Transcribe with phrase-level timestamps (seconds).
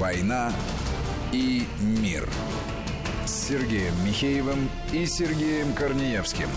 [0.00, 0.50] «Война
[1.30, 2.26] и мир»
[3.26, 6.48] с Сергеем Михеевым и Сергеем Корнеевским.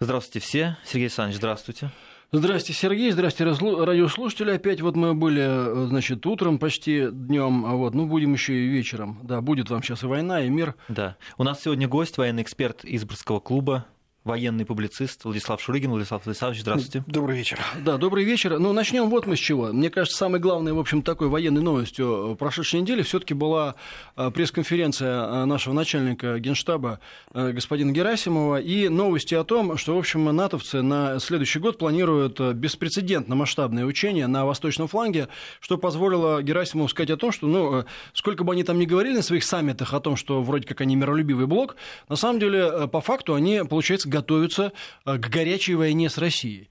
[0.00, 0.78] Здравствуйте все.
[0.86, 1.90] Сергей Александрович, здравствуйте.
[2.32, 3.52] Здравствуйте, Сергей, здравствуйте,
[3.84, 4.52] радиослушатели.
[4.52, 9.20] Опять вот мы были, значит, утром почти днем, а вот, ну, будем еще и вечером.
[9.22, 10.76] Да, будет вам сейчас и война, и мир.
[10.88, 11.18] Да.
[11.36, 13.84] У нас сегодня гость, военный эксперт Изборского клуба
[14.24, 15.90] военный публицист Владислав Шурыгин.
[15.90, 17.04] Владислав Владиславович, здравствуйте.
[17.06, 17.58] Добрый вечер.
[17.84, 18.58] Да, добрый вечер.
[18.58, 19.66] Ну, начнем вот мы с чего.
[19.66, 23.74] Мне кажется, самой главной, в общем, такой военной новостью прошедшей недели все-таки была
[24.16, 27.00] э, пресс-конференция э, нашего начальника генштаба
[27.34, 32.40] э, господина Герасимова и новости о том, что, в общем, натовцы на следующий год планируют
[32.40, 35.28] беспрецедентно масштабное учение на восточном фланге,
[35.60, 39.22] что позволило Герасимову сказать о том, что, ну, сколько бы они там ни говорили на
[39.22, 41.76] своих саммитах о том, что вроде как они миролюбивый блок,
[42.08, 44.72] на самом деле, по факту, они, получается, готовятся
[45.04, 46.70] э, к горячей войне с Россией.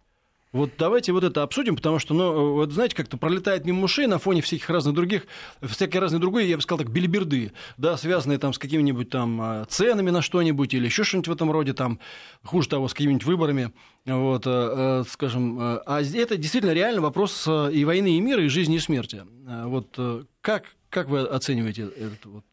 [0.53, 4.19] Вот давайте вот это обсудим, потому что, ну, вот знаете, как-то пролетает мимо ушей на
[4.19, 5.25] фоне всяких разных других,
[5.63, 9.65] всякие разные другие, я бы сказал так, билиберды, да, связанные там с какими-нибудь там э,
[9.67, 11.99] ценами на что-нибудь или еще что-нибудь в этом роде, там,
[12.43, 13.73] хуже того, с какими-нибудь выборами,
[14.05, 15.59] вот, э, скажем.
[15.59, 19.23] А это действительно реально вопрос и войны, и мира, и жизни, и смерти.
[19.45, 19.99] Вот
[20.41, 22.45] как, как вы оцениваете этот, вот,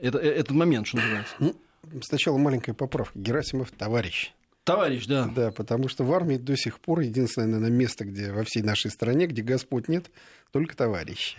[0.00, 1.34] это, этот момент, что называется?
[2.02, 3.18] Сначала маленькая поправка.
[3.18, 4.32] Герасимов товарищ.
[4.64, 5.30] Товарищ, да.
[5.34, 8.90] Да, потому что в армии до сих пор единственное, наверное, место, где во всей нашей
[8.90, 10.10] стране, где Господь нет,
[10.52, 11.36] только товарищи.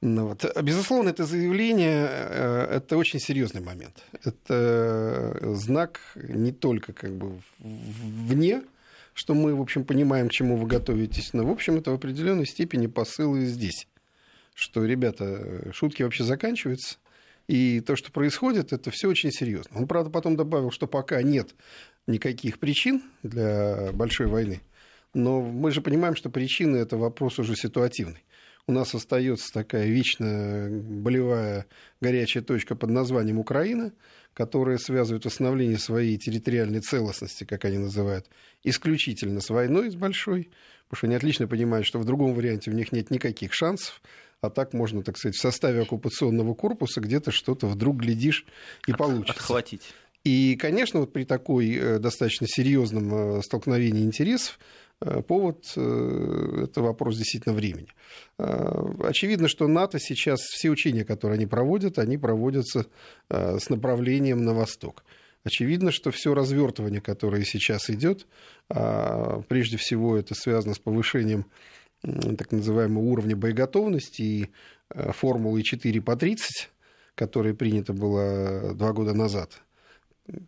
[0.00, 0.44] Ну, вот.
[0.62, 4.04] Безусловно, это заявление э, это очень серьезный момент.
[4.22, 8.62] Это знак не только как бы вне,
[9.14, 12.46] что мы, в общем, понимаем, к чему вы готовитесь, но, в общем, это в определенной
[12.46, 13.88] степени посылы здесь.
[14.54, 16.98] Что, ребята, шутки вообще заканчиваются,
[17.48, 19.78] и то, что происходит, это все очень серьезно.
[19.78, 21.54] Он, правда, потом добавил, что пока нет
[22.06, 24.60] никаких причин для большой войны.
[25.14, 28.22] Но мы же понимаем, что причины это вопрос уже ситуативный.
[28.68, 31.66] У нас остается такая вечная болевая
[32.00, 33.92] горячая точка под названием Украина,
[34.34, 38.26] которая связывает восстановление своей территориальной целостности, как они называют,
[38.64, 40.50] исключительно с войной, с большой,
[40.88, 44.02] потому что они отлично понимают, что в другом варианте у них нет никаких шансов
[44.40, 48.44] а так можно, так сказать, в составе оккупационного корпуса где-то что-то вдруг глядишь
[48.86, 49.32] и От, получится.
[49.32, 49.82] Отхватить.
[50.24, 54.58] И, конечно, вот при такой э, достаточно серьезном э, столкновении интересов
[55.00, 57.88] э, повод– это вопрос действительно времени.
[58.38, 62.86] Очевидно, что НАТО сейчас, все учения, которые они проводят, они проводятся
[63.28, 65.04] с направлением на восток.
[65.46, 68.26] Очевидно, что все развертывание, которое сейчас идет,
[68.68, 71.46] а, прежде всего это связано с повышением
[72.02, 74.48] так называемого уровня боеготовности и
[74.90, 76.70] э, формулы 4 по 30,
[77.14, 79.62] которая принята была два года назад,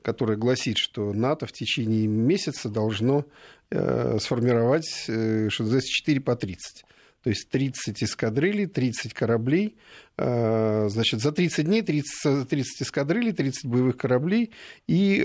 [0.02, 3.26] которая гласит, что НАТО в течение месяца должно
[3.70, 6.84] э, сформировать э, называется 4 по 30.
[7.22, 9.76] То есть 30 эскадрилей, 30 кораблей.
[10.16, 14.52] Значит, за 30 дней 30, 30 эскадрилей, 30 боевых кораблей
[14.86, 15.18] и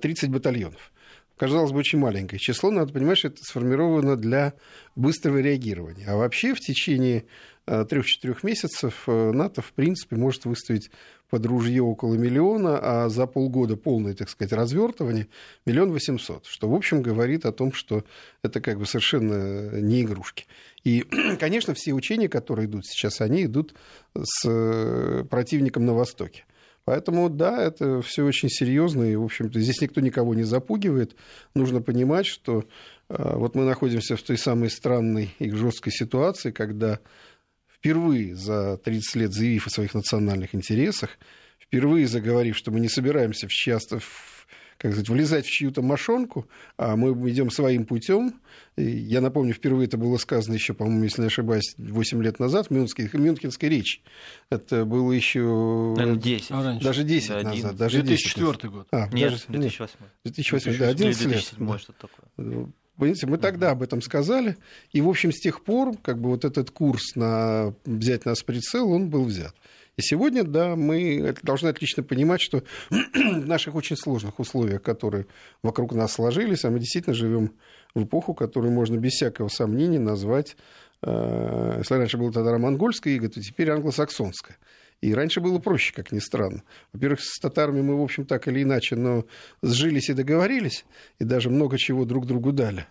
[0.00, 0.90] 30 батальонов
[1.36, 4.54] казалось бы, очень маленькое число, надо понимать, что это сформировано для
[4.96, 6.06] быстрого реагирования.
[6.08, 7.24] А вообще в течение
[7.66, 10.90] э, трех-четырех месяцев э, НАТО, в принципе, может выставить
[11.30, 15.26] под ружье около миллиона, а за полгода полное, так сказать, развертывание
[15.66, 18.04] миллион восемьсот, что, в общем, говорит о том, что
[18.42, 20.46] это как бы совершенно не игрушки.
[20.84, 21.00] И,
[21.40, 23.74] конечно, все учения, которые идут сейчас, они идут
[24.16, 26.44] с э, противником на Востоке.
[26.84, 31.16] Поэтому, да, это все очень серьезно, и, в общем-то, здесь никто никого не запугивает.
[31.54, 32.64] Нужно понимать, что
[33.08, 37.00] э, вот мы находимся в той самой странной и жесткой ситуации, когда
[37.74, 41.18] впервые за 30 лет заявив о своих национальных интересах,
[41.58, 43.98] впервые заговорив, что мы не собираемся в часто
[44.78, 46.46] как сказать, влезать в чью-то мошонку,
[46.76, 48.40] а мы идем своим путем.
[48.76, 52.70] Я напомню, впервые это было сказано еще, по-моему, если не ошибаюсь, 8 лет назад в
[52.70, 54.00] Мюнхенской, Мюнхенской речи.
[54.50, 55.94] Это было еще...
[55.96, 56.46] Наверное, 10.
[56.50, 57.76] А, даже 10 да, назад.
[57.76, 58.64] Даже 2004 10.
[58.70, 58.88] год.
[58.90, 59.94] А, нет, даже, 2008.
[60.24, 61.30] 2008, да, 11 лет.
[61.30, 62.26] 2007, что такое.
[62.36, 64.56] Ну, понимаете, мы тогда об этом сказали,
[64.92, 68.44] и, в общем, с тех пор, как бы вот этот курс на взять нас в
[68.44, 69.54] прицел, он был взят.
[69.96, 75.26] И сегодня, да, мы должны отлично понимать, что в наших очень сложных условиях, которые
[75.62, 77.52] вокруг нас сложились, а мы действительно живем
[77.94, 80.56] в эпоху, которую можно без всякого сомнения назвать,
[81.02, 84.56] э, если раньше было тогда монгольская иго, то теперь англосаксонская.
[85.00, 86.62] И раньше было проще, как ни странно.
[86.92, 89.26] Во-первых, с татарами мы, в общем, так или иначе, но
[89.62, 90.84] сжились и договорились,
[91.18, 92.86] и даже много чего друг другу дали.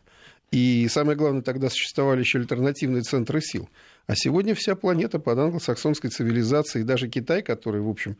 [0.52, 3.70] И самое главное, тогда существовали еще альтернативные центры сил.
[4.06, 8.18] А сегодня вся планета под англосаксонской цивилизацией, и даже Китай, который, в общем,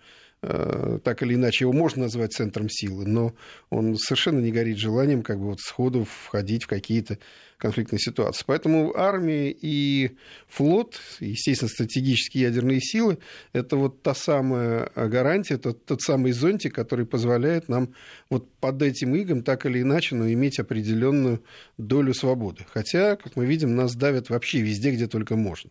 [1.04, 3.34] так или иначе его можно назвать центром силы, но
[3.70, 7.18] он совершенно не горит желанием как бы вот сходу входить в какие-то
[7.58, 8.44] конфликтной ситуации.
[8.46, 10.18] Поэтому армия и
[10.48, 13.20] флот, естественно, стратегические ядерные силы,
[13.54, 17.94] это вот та самая гарантия, тот, тот самый зонтик, который позволяет нам
[18.30, 21.42] вот под этим игом так или иначе, но иметь определенную
[21.78, 22.66] долю свободы.
[22.70, 25.70] Хотя, как мы видим, нас давят вообще везде, где только можно.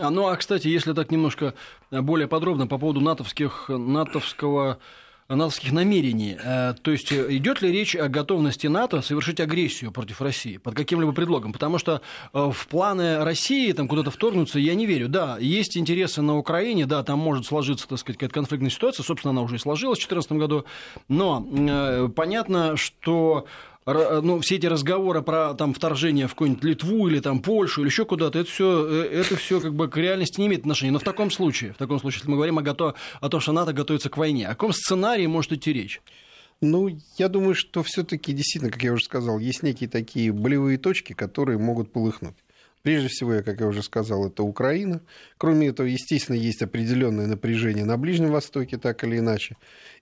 [0.00, 1.54] А, ну, а, кстати, если так немножко
[1.90, 4.78] более подробно по поводу натовских, натовского
[5.28, 6.38] натовских намерений.
[6.42, 10.74] Э, то есть э, идет ли речь о готовности НАТО совершить агрессию против России под
[10.74, 11.52] каким-либо предлогом?
[11.52, 12.00] Потому что
[12.32, 15.08] э, в планы России там куда-то вторгнуться я не верю.
[15.08, 19.32] Да, есть интересы на Украине, да, там может сложиться, так сказать, какая-то конфликтная ситуация, собственно,
[19.32, 20.64] она уже и сложилась в 2014 году,
[21.08, 23.46] но понятно, что
[23.94, 28.04] ну, все эти разговоры про там, вторжение в какую-нибудь Литву или там, Польшу или еще
[28.04, 30.92] куда-то, это все, э, это все как бы к реальности не имеет отношения.
[30.92, 32.94] Но в таком случае, в таком случае, если мы говорим о, готов...
[33.20, 36.02] о том, что НАТО готовится к войне, о каком сценарии может идти речь?
[36.60, 41.12] Ну, я думаю, что все-таки действительно, как я уже сказал, есть некие такие болевые точки,
[41.12, 42.34] которые могут полыхнуть.
[42.82, 45.00] Прежде всего, как я уже сказал, это Украина.
[45.36, 49.56] Кроме этого, естественно, есть определенное напряжение на Ближнем Востоке, так или иначе.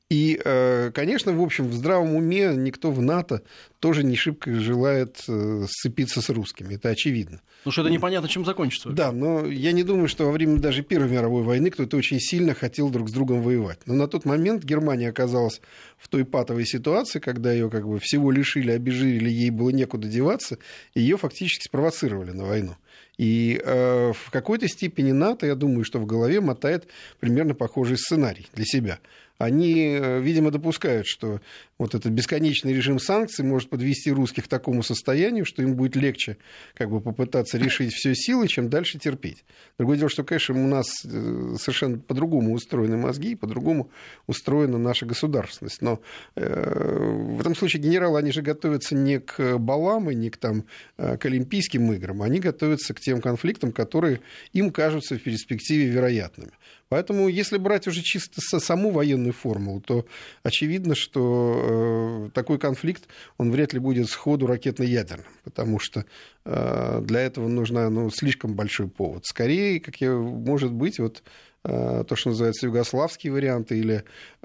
[0.09, 3.43] И, э, конечно, в общем, в здравом уме никто в НАТО
[3.81, 6.75] тоже не шибко желает э, сцепиться с русскими.
[6.75, 7.41] Это очевидно.
[7.65, 8.91] Ну что это непонятно, чем закончится.
[8.91, 12.55] Да, но я не думаю, что во время даже Первой мировой войны кто-то очень сильно
[12.55, 13.81] хотел друг с другом воевать.
[13.87, 15.61] Но на тот момент Германия оказалась
[15.99, 20.59] в той патовой ситуации, когда ее как бы всего лишили, обезжирили, ей было некуда деваться,
[20.95, 22.77] и ее фактически спровоцировали на войну.
[23.19, 26.87] И э, в какой-то степени НАТО, я думаю, что в голове мотает
[27.19, 29.01] примерно похожий сценарий для себя
[29.39, 31.41] они, э, видимо, допускают, что
[31.79, 36.39] вот этот бесконечный режим санкций может подвести русских к такому состоянию, что им будет легче
[36.75, 39.45] как бы попытаться решить все силы, чем дальше терпеть.
[39.79, 43.91] Другое дело, что, конечно, у нас э, совершенно по-другому устроены мозги, по-другому
[44.27, 45.83] устроена наша государственность.
[45.83, 46.01] Но
[46.35, 50.65] э, в этом случае генералы, они же готовятся не к балам и не к, там,
[50.97, 54.21] к Олимпийским играм, они готовятся к тем конфликтам, которые
[54.53, 56.53] им кажутся в перспективе вероятными.
[56.89, 60.07] Поэтому, если брать уже чисто саму военную формулу, то
[60.45, 66.05] очевидно, что э, такой конфликт, он вряд ли будет сходу ракетно-ядерным, потому что
[66.45, 69.25] э, для этого нужна ну, слишком большой повод.
[69.27, 71.25] Скорее, как я, может быть, вот
[71.65, 74.05] э, то, что называется югославские варианты, или,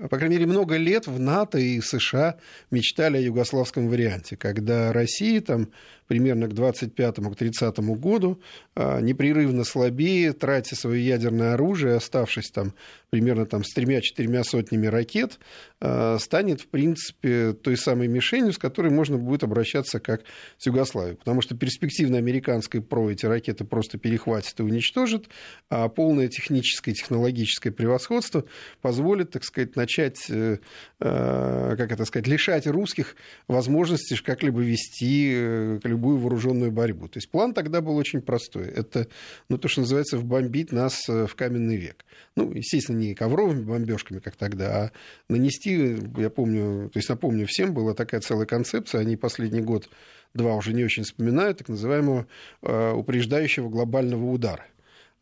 [0.10, 2.38] по крайней мере, много лет в НАТО и США
[2.72, 5.70] мечтали о югославском варианте, когда Россия там
[6.12, 8.42] примерно к 25-30 году,
[8.76, 12.74] а, непрерывно слабее, тратя свое ядерное оружие, оставшись там
[13.12, 15.40] примерно там, с тремя-четырьмя сотнями ракет,
[15.80, 20.24] а, станет, в принципе, той самой мишенью, с которой можно будет обращаться как
[20.58, 21.16] с Югославией.
[21.16, 25.30] Потому что перспективно американской ПРО эти ракеты просто перехватит и уничтожит,
[25.70, 28.44] а полное техническое и технологическое превосходство
[28.82, 30.58] позволит, так сказать, начать, э,
[31.00, 33.16] э, как это сказать, лишать русских
[33.48, 37.08] возможности как-либо вести э, любую вооруженную борьбу.
[37.08, 38.68] То есть план тогда был очень простой.
[38.68, 39.08] Это,
[39.50, 42.06] ну, то, что называется, вбомбить нас в каменный век.
[42.36, 44.92] Ну, естественно, не ковровыми бомбежками, как тогда, а
[45.28, 49.90] нанести, я помню, то есть напомню всем, была такая целая концепция, они последний год
[50.34, 52.26] два уже не очень вспоминают, так называемого
[52.62, 54.66] упреждающего глобального удара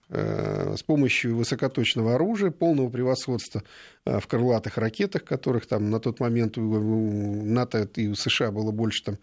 [0.09, 3.63] с помощью высокоточного оружия, полного превосходства
[4.05, 9.03] в крылатых ракетах, которых там на тот момент у НАТО и у США было больше
[9.03, 9.17] там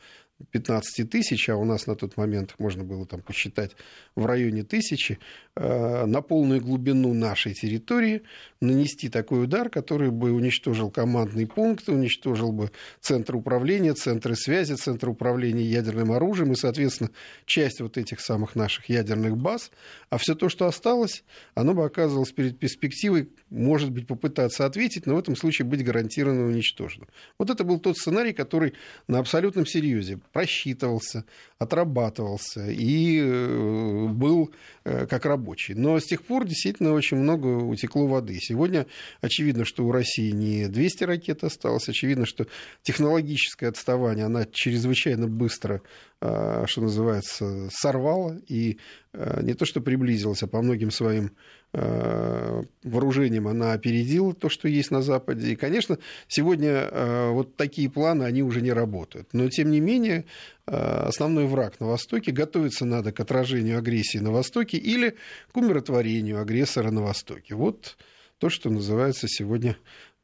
[0.50, 3.72] 15 тысяч, а у нас на тот момент можно было там посчитать
[4.14, 5.18] в районе тысячи,
[5.54, 8.22] э, на полную глубину нашей территории
[8.60, 15.08] нанести такой удар, который бы уничтожил командный пункт, уничтожил бы центр управления, центры связи, центр
[15.08, 17.10] управления ядерным оружием и, соответственно,
[17.46, 19.70] часть вот этих самых наших ядерных баз.
[20.10, 21.24] А все то, что осталось,
[21.54, 26.46] оно бы оказывалось перед перспективой, может быть, попытаться ответить, но в этом случае быть гарантированно
[26.46, 27.08] уничтоженным.
[27.38, 28.74] Вот это был тот сценарий, который
[29.08, 31.24] на абсолютном серьезе просчитывался,
[31.58, 34.52] отрабатывался и э, был
[34.84, 35.74] э, как рабочий.
[35.74, 38.38] Но с тех пор действительно очень много утекло воды.
[38.40, 38.86] Сегодня
[39.20, 42.46] очевидно, что у России не 200 ракет осталось, очевидно, что
[42.82, 45.82] технологическое отставание, она чрезвычайно быстро
[46.22, 48.78] Э, что называется, сорвала и
[49.12, 51.32] э, не то что приблизилась, а по многим своим
[51.76, 55.52] вооружением она опередила то, что есть на Западе.
[55.52, 56.88] И, конечно, сегодня
[57.32, 59.28] вот такие планы, они уже не работают.
[59.34, 60.24] Но, тем не менее,
[60.64, 65.16] основной враг на Востоке готовиться надо к отражению агрессии на Востоке или
[65.52, 67.54] к умиротворению агрессора на Востоке.
[67.54, 67.98] Вот
[68.38, 69.76] то, что называется сегодня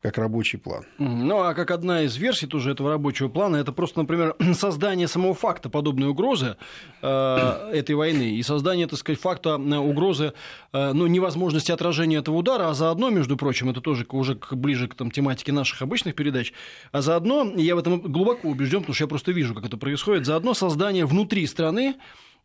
[0.02, 0.84] как рабочий план.
[0.98, 5.32] Ну, а как одна из версий тоже этого рабочего плана, это просто, например, создание самого
[5.32, 6.56] факта подобной угрозы
[7.02, 10.32] э, этой войны и создание, так сказать, факта э, угрозы,
[10.72, 14.96] э, ну, невозможности отражения этого удара, а заодно, между прочим, это тоже уже ближе к
[14.96, 16.52] там, тематике наших обычных передач,
[16.90, 20.26] а заодно, я в этом глубоко убежден, потому что я просто вижу, как это происходит,
[20.26, 21.94] заодно создание внутри страны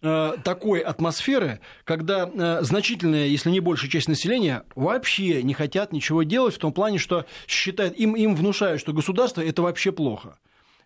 [0.02, 6.56] такой атмосферы, когда э, значительная, если не большая часть населения вообще не хотят ничего делать
[6.56, 10.38] в том плане, что считают, им, им внушают, что государство это вообще плохо.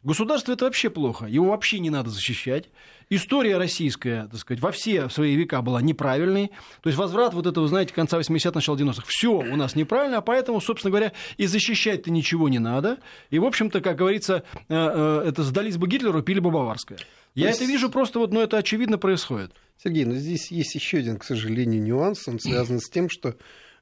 [0.03, 2.70] Государство это вообще плохо, его вообще не надо защищать.
[3.13, 6.48] История российская, так сказать, во все свои века была неправильной.
[6.82, 9.03] То есть возврат вот этого, знаете, конца 80-х, начала 90-х.
[9.06, 13.00] Все у нас неправильно, а поэтому, собственно говоря, и защищать-то ничего не надо.
[13.30, 17.00] И, в общем-то, как говорится, э, это сдались бы Гитлеру, пили бы Баварское.
[17.36, 17.60] Я есть...
[17.60, 19.51] это вижу просто, вот, но это очевидно происходит.
[19.84, 22.25] Сергей, но здесь есть еще один, к сожалению, нюанс.
[22.30, 23.36] Он связан с тем, что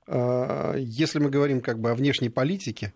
[0.08, 2.94] э, если мы говорим как бы о внешней политике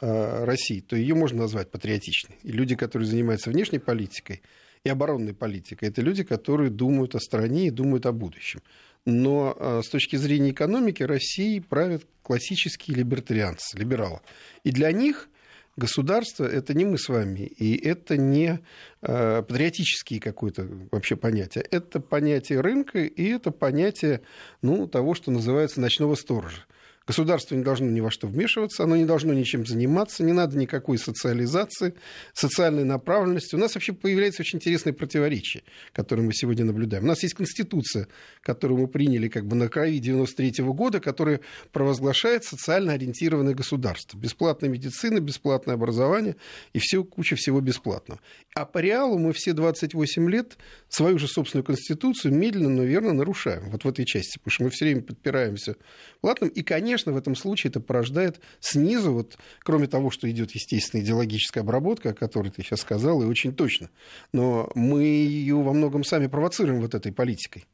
[0.00, 2.38] э, России, то ее можно назвать патриотичной.
[2.42, 4.42] И люди, которые занимаются внешней политикой
[4.86, 8.60] и оборонной политикой, это люди, которые думают о стране и думают о будущем.
[9.04, 14.20] Но э, с точки зрения экономики России правят классические либертарианцы, либералы.
[14.64, 15.28] И для них
[15.76, 18.60] государство это не мы с вами, и это не
[19.02, 21.64] э, патриотические какое-то вообще понятие.
[21.70, 24.22] Это понятие рынка, и это понятие
[24.62, 26.64] ну, того, что называется ночного сторожа.
[27.06, 30.98] Государство не должно ни во что вмешиваться, оно не должно ничем заниматься, не надо никакой
[30.98, 31.94] социализации,
[32.34, 33.54] социальной направленности.
[33.54, 37.04] У нас вообще появляется очень интересное противоречие, которое мы сегодня наблюдаем.
[37.04, 38.08] У нас есть Конституция,
[38.42, 44.18] которую мы приняли как бы на крови 93 -го года, которая провозглашает социально ориентированное государство.
[44.18, 46.34] Бесплатная медицина, бесплатное образование
[46.72, 48.20] и все, куча всего бесплатного.
[48.54, 50.58] А по реалу мы все 28 лет
[50.88, 53.70] свою же собственную Конституцию медленно, но верно нарушаем.
[53.70, 55.76] Вот в этой части, потому что мы все время подпираемся
[56.20, 56.50] платным.
[56.50, 61.04] И, конечно, конечно, в этом случае это порождает снизу, вот, кроме того, что идет естественная
[61.04, 63.90] идеологическая обработка, о которой ты сейчас сказал, и очень точно.
[64.32, 67.66] Но мы ее во многом сами провоцируем вот этой политикой.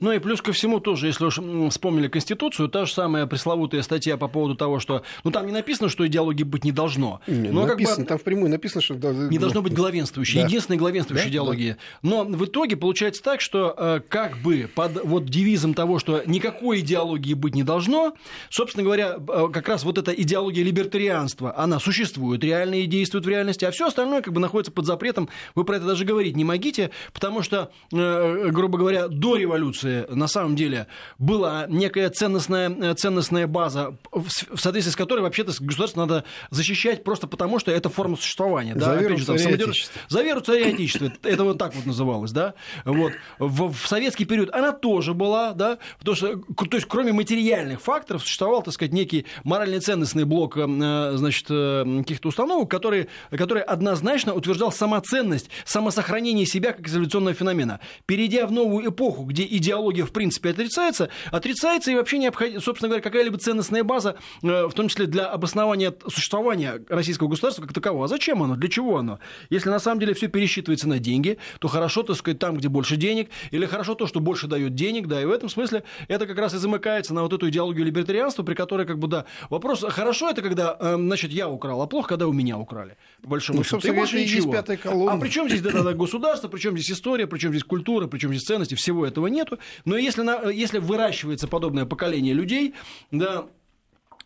[0.00, 1.38] Ну и плюс ко всему тоже, если уж
[1.70, 5.02] вспомнили Конституцию, та же самая пресловутая статья по поводу того, что...
[5.24, 7.20] Ну, там не написано, что идеологии быть не должно.
[7.26, 8.94] Не, но написано, как бы, там впрямую написано, что...
[8.94, 10.46] Не должно быть главенствующей, да.
[10.46, 11.30] единственной главенствующей да?
[11.30, 11.76] идеологии.
[12.02, 12.08] Да.
[12.08, 16.80] Но в итоге получается так, что э, как бы под вот девизом того, что никакой
[16.80, 18.14] идеологии быть не должно,
[18.48, 23.28] собственно говоря, э, как раз вот эта идеология либертарианства, она существует реально и действует в
[23.28, 25.28] реальности, а все остальное как бы находится под запретом.
[25.54, 30.14] Вы про это даже говорить не могите, потому что, э, грубо говоря, до революции революции
[30.14, 30.86] на самом деле
[31.18, 37.26] была некая ценностная, э, ценностная база, в соответствии с которой вообще-то государство надо защищать просто
[37.26, 38.74] потому, что это форма существования.
[38.74, 38.86] Да?
[38.86, 39.88] За веру же, царя самодерж...
[40.08, 41.12] За веру царя Отечества.
[41.22, 42.32] Это вот так вот называлось.
[42.32, 42.54] Да?
[42.84, 43.12] Вот.
[43.38, 45.78] В, в советский период она тоже была, да?
[45.98, 51.46] потому что, то есть, кроме материальных факторов, существовал, так сказать, некий морально-ценностный блок э, значит,
[51.50, 57.80] э, каких-то установок, который, который однозначно утверждал самоценность, самосохранение себя как изоляционного феномена.
[58.06, 63.02] Перейдя в новую эпоху, где идеология в принципе отрицается, отрицается и вообще необходимо, собственно говоря,
[63.02, 68.04] какая-либо ценностная база, э, в том числе для обоснования существования российского государства как такового.
[68.04, 68.56] А зачем оно?
[68.56, 69.18] Для чего оно?
[69.50, 72.96] Если на самом деле все пересчитывается на деньги, то хорошо, так сказать, там, где больше
[72.96, 76.38] денег, или хорошо то, что больше дает денег, да, и в этом смысле это как
[76.38, 80.30] раз и замыкается на вот эту идеологию либертарианства, при которой, как бы, да, вопрос, хорошо
[80.30, 83.64] это, когда, э, значит, я украл, а плохо, когда у меня украли, по большому ну,
[83.64, 83.86] счету.
[83.86, 84.54] И больше ничего.
[84.54, 88.06] А при чем здесь да, да, государство, при чем здесь история, при чем здесь культура,
[88.06, 89.58] при чем здесь ценности, всего этого нет нету.
[89.84, 92.74] Но если, на, если выращивается подобное поколение людей,
[93.10, 93.46] да,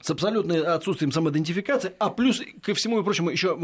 [0.05, 3.57] с абсолютным отсутствием самоидентификации, а плюс ко всему и прочему еще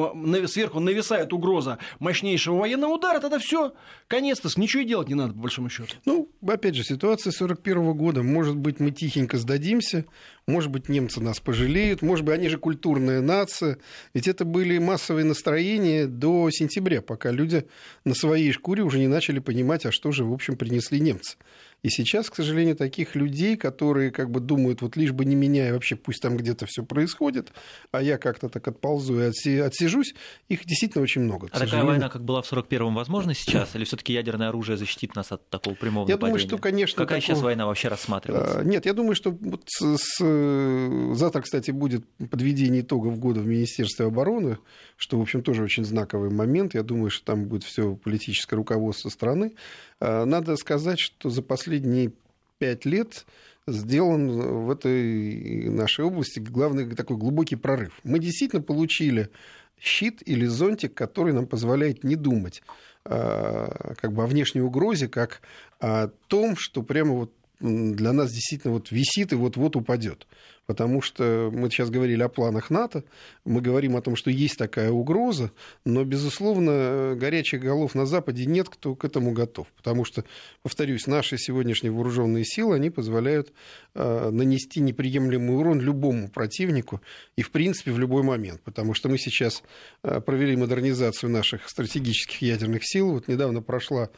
[0.46, 3.75] сверху нависает угроза мощнейшего военного удара, тогда все,
[4.08, 5.96] конец-то, ничего и делать не надо, по большому счету.
[6.06, 10.06] Ну, опять же, ситуация 41 года, может быть, мы тихенько сдадимся,
[10.46, 13.76] может быть, немцы нас пожалеют, может быть, они же культурная нация,
[14.14, 17.66] ведь это были массовые настроения до сентября, пока люди
[18.06, 21.37] на своей шкуре уже не начали понимать, а что же, в общем, принесли немцы.
[21.82, 25.68] И сейчас, к сожалению, таких людей, которые как бы думают, вот лишь бы не меня,
[25.68, 27.52] и вообще пусть там где-то все происходит,
[27.90, 30.14] а я как-то так отползу и отсижусь,
[30.49, 31.49] их действительно очень много.
[31.50, 33.75] А такая война, как была в 41-м, возможно сейчас?
[33.75, 36.38] Или все-таки ядерное оружие защитит нас от такого прямого я нападения?
[36.38, 37.37] Думаю, что, конечно, Какая такого...
[37.37, 38.60] сейчас война вообще рассматривается?
[38.60, 41.14] А, нет, я думаю, что вот с, с...
[41.14, 44.58] завтра, кстати, будет подведение итогов года в Министерстве обороны,
[44.96, 46.75] что, в общем, тоже очень знаковый момент.
[46.75, 49.54] Я думаю, что там будет все политическое руководство страны.
[50.00, 52.12] А, надо сказать, что за последние
[52.59, 53.26] пять лет
[53.66, 57.92] сделан в этой нашей области главный такой глубокий прорыв.
[58.02, 59.30] Мы действительно получили
[59.78, 62.62] щит или зонтик, который нам позволяет не думать
[63.04, 65.42] а, как бы о внешней угрозе, как
[65.78, 70.26] о том, что прямо вот для нас действительно вот висит и вот-вот упадет.
[70.66, 73.02] Потому что мы сейчас говорили о планах НАТО,
[73.44, 75.50] мы говорим о том, что есть такая угроза,
[75.84, 80.24] но, безусловно, горячих голов на Западе нет, кто к этому готов, потому что,
[80.62, 83.52] повторюсь, наши сегодняшние вооруженные силы, они позволяют
[83.94, 87.00] э, нанести неприемлемый урон любому противнику
[87.34, 89.64] и, в принципе, в любой момент, потому что мы сейчас
[90.04, 94.08] э, провели модернизацию наших стратегических ядерных сил, вот недавно прошла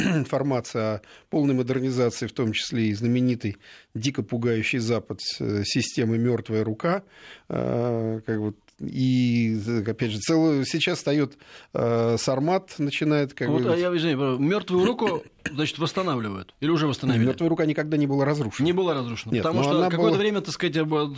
[0.14, 3.56] информация о полной модернизации, в том числе и знаменитой
[3.94, 7.02] дико пугающий Запад э, системы «Мертвая рука»,
[7.48, 11.36] э, как вот и, опять же, целую, сейчас встает
[11.74, 13.72] э, Сармат, начинает как вот, бы...
[13.72, 16.54] А я извиняюсь, мертвую руку, значит, восстанавливают?
[16.60, 17.26] Или уже восстановили?
[17.26, 18.64] Мертвая рука никогда не была разрушена.
[18.64, 19.32] Не была разрушена.
[19.32, 20.76] Нет, потому что какое-то была- время, так сказать,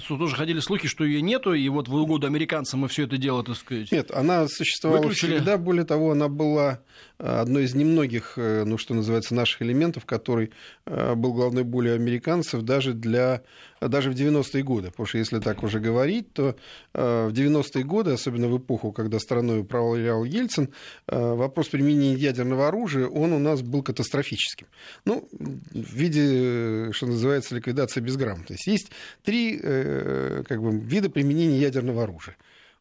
[0.09, 3.45] тоже ходили слухи, что ее нету, и вот в угоду американцам мы все это дело,
[3.45, 3.93] так сказать.
[3.93, 5.37] Нет, она существовала Выключили.
[5.37, 5.57] всегда.
[5.57, 6.81] Более того, она была
[7.19, 10.51] э, одной из немногих, э, ну, что называется, наших элементов, который
[10.87, 13.43] э, был главной болью американцев даже для
[13.89, 14.91] даже в 90-е годы.
[14.91, 16.57] Потому что если так уже говорить, то
[16.95, 20.73] э, в 90-е годы, особенно в эпоху, когда страной управлял Ельцин,
[21.09, 24.67] э, вопрос применения ядерного оружия, он у нас был катастрофическим.
[25.05, 28.71] Ну, в виде, э, что называется, ликвидации безграмотности.
[28.71, 28.91] Есть
[29.23, 32.37] три как бы, вида применения ядерного оружия.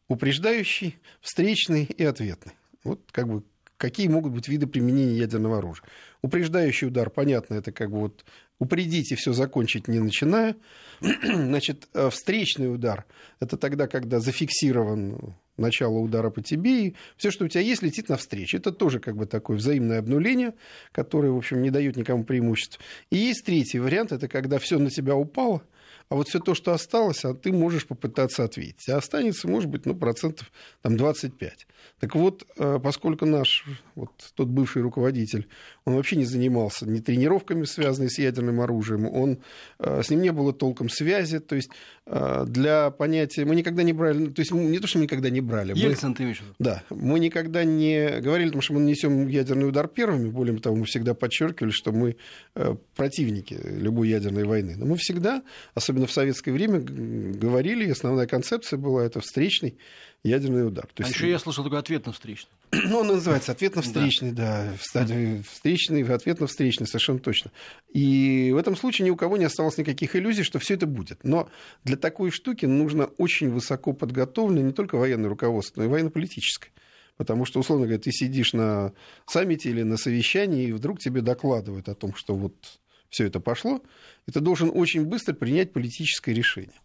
[0.08, 2.52] Упреждающий, встречный и ответный.
[2.84, 3.42] Вот как бы
[3.82, 5.84] какие могут быть виды применения ядерного оружия.
[6.22, 8.24] Упреждающий удар, понятно, это как бы вот
[8.62, 10.54] упредить и все закончить не начиная.
[11.00, 13.04] Значит, э, встречный удар–
[13.40, 18.08] это тогда, когда зафиксирован начало удара по тебе, и все, что у тебя есть, летит
[18.08, 18.56] навстречу.
[18.56, 20.54] Это тоже как бы такое взаимное обнуление,
[20.92, 22.78] которое, в общем, не дает никому преимуществ.
[23.10, 25.62] И есть третий вариант, это когда все на тебя упало,
[26.08, 28.88] а вот все то, что осталось, а ты можешь попытаться ответить.
[28.88, 30.52] А останется, может быть, ну, процентов
[30.82, 31.66] там, 25.
[32.00, 33.64] Так вот, э, поскольку наш,
[33.94, 35.48] вот тот бывший руководитель,
[35.84, 39.38] он вообще не занимался ни тренировками, связанными с ядерным оружием, он,
[39.78, 41.70] э, с ним не было толком связи, то есть
[42.06, 43.44] э, для понятия...
[43.44, 45.72] Мы никогда не брали, то есть не то, что мы никогда не брали.
[45.72, 49.88] мы- Ельцин, ты имеешь да, мы никогда не говорили, потому что мы нанесем ядерный удар
[49.88, 50.28] первыми.
[50.28, 52.16] Более того, мы всегда подчеркивали, что мы
[52.54, 54.74] э, противники любой ядерной войны.
[54.76, 55.42] Но мы всегда,
[55.74, 59.76] особенно в советское время, говорили, и основная концепция была это встречный
[60.24, 60.86] ядерный удар.
[60.86, 62.50] То А есть, еще я слышал только ответно-встречный.
[62.72, 67.50] ну, он называется ответно-встречный, да, в стадии встречный, ответно-встречный, совершенно точно.
[67.92, 71.24] И в этом случае ни у кого не осталось никаких иллюзий, что все это будет.
[71.24, 71.48] Но
[71.84, 76.70] для такой штуки нужно очень высоко подготовленное не только военное руководство, но и военно-политическое.
[77.16, 78.92] Потому что, условно говоря, ты сидишь на
[79.26, 82.54] саммите или на совещании, и вдруг тебе докладывают о том, что вот
[83.10, 83.82] все это пошло,
[84.26, 86.80] и ты должен очень быстро принять политическое решение.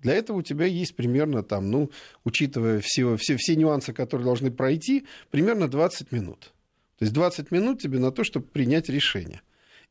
[0.00, 1.90] Для этого у тебя есть примерно там, ну,
[2.24, 6.52] учитывая все, все, все нюансы, которые должны пройти, примерно 20 минут.
[6.98, 9.42] То есть 20 минут тебе на то, чтобы принять решение.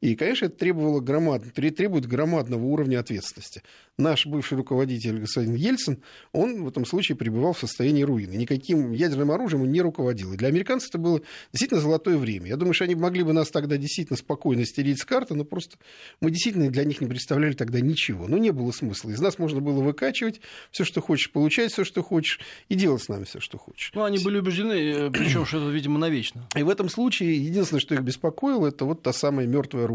[0.06, 1.42] И, конечно, это требовало громад...
[1.56, 3.64] тре- требует громадного уровня ответственности.
[3.98, 5.98] Наш бывший руководитель, господин Ельцин,
[6.32, 8.36] он в этом случае пребывал в состоянии руины.
[8.36, 10.34] Никаким ядерным оружием он не руководил.
[10.34, 12.50] И для американцев это было действительно золотое время.
[12.50, 15.78] Я думаю, что они могли бы нас тогда действительно спокойно стереть с карты, но просто
[16.22, 18.28] мы действительно для них не представляли тогда ничего.
[18.28, 19.10] Ну, не было смысла.
[19.10, 20.40] Из нас можно было выкачивать
[20.70, 22.40] все, что хочешь, получать все, что хочешь,
[22.70, 23.92] и делать с нами все, что хочешь.
[23.96, 26.48] Ну, они были убеждены, причем, что это, видимо, навечно.
[26.56, 29.95] И в этом случае единственное, что их беспокоило, это вот та самая мертвая рука.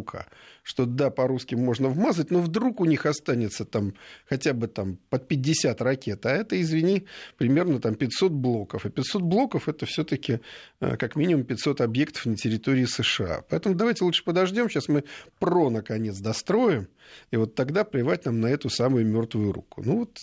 [0.62, 3.94] Что да, по-русски можно вмазать, но вдруг у них останется там
[4.28, 7.06] хотя бы там под 50 ракет, а это, извини,
[7.38, 8.86] примерно там 500 блоков.
[8.86, 10.40] И 500 блоков это все-таки
[10.78, 13.42] как минимум 500 объектов на территории США.
[13.48, 15.04] Поэтому давайте лучше подождем, сейчас мы
[15.38, 16.88] ПРО наконец достроим,
[17.30, 19.82] и вот тогда плевать нам на эту самую мертвую руку.
[19.84, 20.18] Ну вот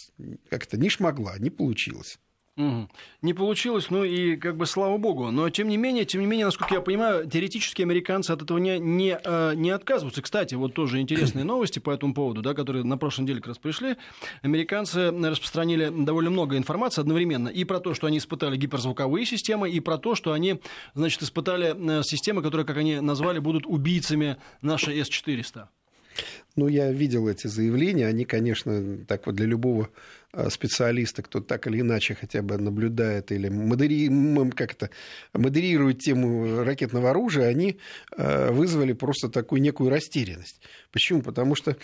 [0.50, 2.20] как-то не шмогла, не получилось.
[2.58, 2.90] Мгм.
[3.22, 5.30] Не получилось, ну и как бы слава богу.
[5.30, 8.80] Но тем не менее, тем не менее, насколько я понимаю, теоретически американцы от этого не,
[8.80, 10.24] не, э, не отказываются.
[10.24, 13.58] Кстати, вот тоже интересные новости по этому поводу, да, которые на прошлой неделе как раз
[13.60, 13.96] пришли.
[14.42, 19.80] Американцы распространили довольно много информации одновременно и про то, что они испытали гиперзвуковые системы, и
[19.80, 20.60] про то, что они,
[20.96, 25.68] значит, испытали э, системы, которые, как они назвали, будут убийцами нашей С-400.
[26.56, 28.08] Ну, я видел эти заявления.
[28.08, 29.90] Они, конечно, так вот для любого
[30.50, 34.10] специалиста, кто так или иначе хотя бы наблюдает или модери...
[34.52, 34.90] как это,
[35.34, 37.80] модерирует тему ракетного оружия, они
[38.16, 40.62] э, вызвали просто такую некую растерянность.
[40.92, 41.22] Почему?
[41.22, 41.78] Потому что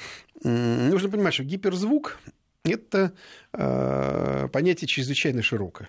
[0.44, 2.20] нужно понимать, что гиперзвук–
[2.64, 3.14] это
[3.54, 5.88] э, понятие чрезвычайно широкое.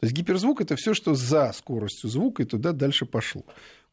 [0.00, 3.44] То есть гиперзвук– это все, что за скоростью звука, и туда дальше пошло.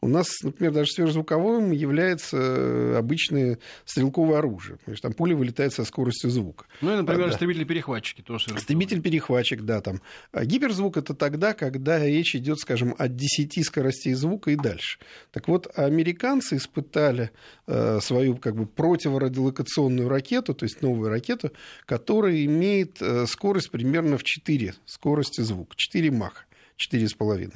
[0.04, 4.78] У нас, например, даже сверхзвуковым является э, обычное стрелковое оружие.
[4.78, 6.66] Потому что там пуля вылетает со скоростью звука.
[6.82, 7.34] Ну и, например, А, да.
[7.34, 8.48] истребители-перехватчики тоже.
[8.54, 10.02] Истребитель-перехватчик, да, там.
[10.34, 15.00] А гиперзвук это тогда, когда речь идет, скажем, от 10 скоростей звука и дальше.
[15.32, 17.32] Так вот, американцы испытали
[17.68, 21.54] э, свою как бы противорадиолокационную ракету, то есть новую ракету,
[21.86, 26.44] которая имеет э, скорость примерно в 4 скорости звука, 4 маха,
[26.78, 27.54] 4,5.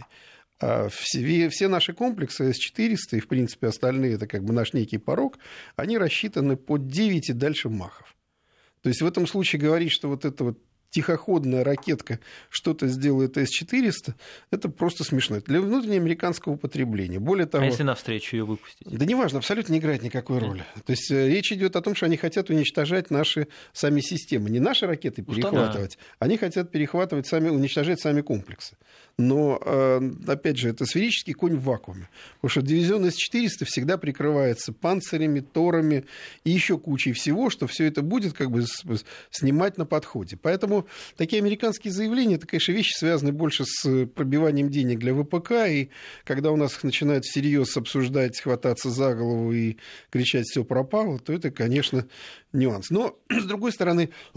[0.59, 4.97] А все, все наши комплексы С-400 и, в принципе, остальные, это как бы наш некий
[4.97, 5.37] порог,
[5.75, 8.15] они рассчитаны под 9 и дальше махов.
[8.81, 14.13] То есть в этом случае говорить, что вот эта вот тихоходная ракетка что-то сделает С-400,
[14.51, 15.39] это просто смешно.
[15.41, 17.19] Для внутреннеамериканского употребления.
[17.19, 17.63] Более того...
[17.63, 18.87] А если навстречу ее выпустить?
[18.87, 20.63] Да неважно, абсолютно не играет никакой роли.
[20.85, 24.49] То есть э, речь идет о том, что они хотят уничтожать наши сами системы.
[24.49, 28.77] Не наши ракеты перехватывать, они хотят перехватывать сами, уничтожать сами комплексы.
[29.19, 32.07] Но, э, опять же, это сферический конь в вакууме.
[32.35, 36.05] Потому что дивизион С-400 всегда прикрывается панцирями, торами
[36.43, 38.63] и еще кучей всего, что все это будет как бы
[39.31, 40.37] снимать на подходе.
[40.37, 45.89] Поэтому такие американские заявления, это, конечно, вещи связаны больше с пробиванием денег для ВПК, и
[46.23, 49.77] когда у нас их начинают всерьез обсуждать, хвататься за голову и
[50.11, 52.07] кричать «все пропало», то это, конечно,
[52.57, 52.89] нюанс.
[52.89, 54.09] Но, с другой стороны,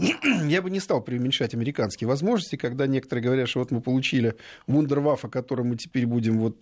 [0.47, 4.35] я бы не стал преуменьшать американские возможности, когда некоторые говорят, что вот мы получили
[4.67, 6.61] вундерваффа, которым мы теперь будем вот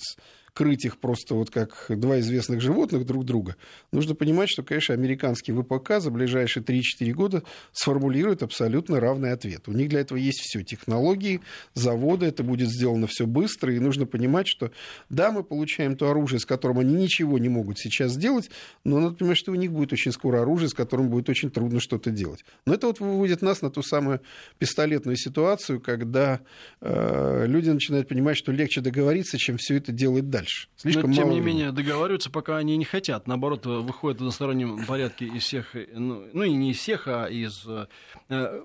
[0.53, 3.55] крыть их просто вот как два известных животных друг друга,
[3.91, 9.67] нужно понимать, что, конечно, американский ВПК за ближайшие 3-4 года сформулирует абсолютно равный ответ.
[9.67, 11.41] У них для этого есть все технологии,
[11.73, 14.71] заводы, это будет сделано все быстро, и нужно понимать, что
[15.09, 18.49] да, мы получаем то оружие, с которым они ничего не могут сейчас сделать,
[18.83, 21.79] но надо понимать, что у них будет очень скоро оружие, с которым будет очень трудно
[21.79, 22.43] что-то делать.
[22.65, 24.21] Но это вот выводит нас на ту самую
[24.57, 26.41] пистолетную ситуацию, когда
[26.81, 30.48] э, люди начинают понимать, что легче договориться, чем все это делать дальше.
[30.75, 33.27] Слишком Но, тем не менее, договариваются, пока они не хотят.
[33.27, 37.65] Наоборот, выходят в одностороннем порядке из всех, ну, ну и не из всех, а из
[37.67, 38.62] э,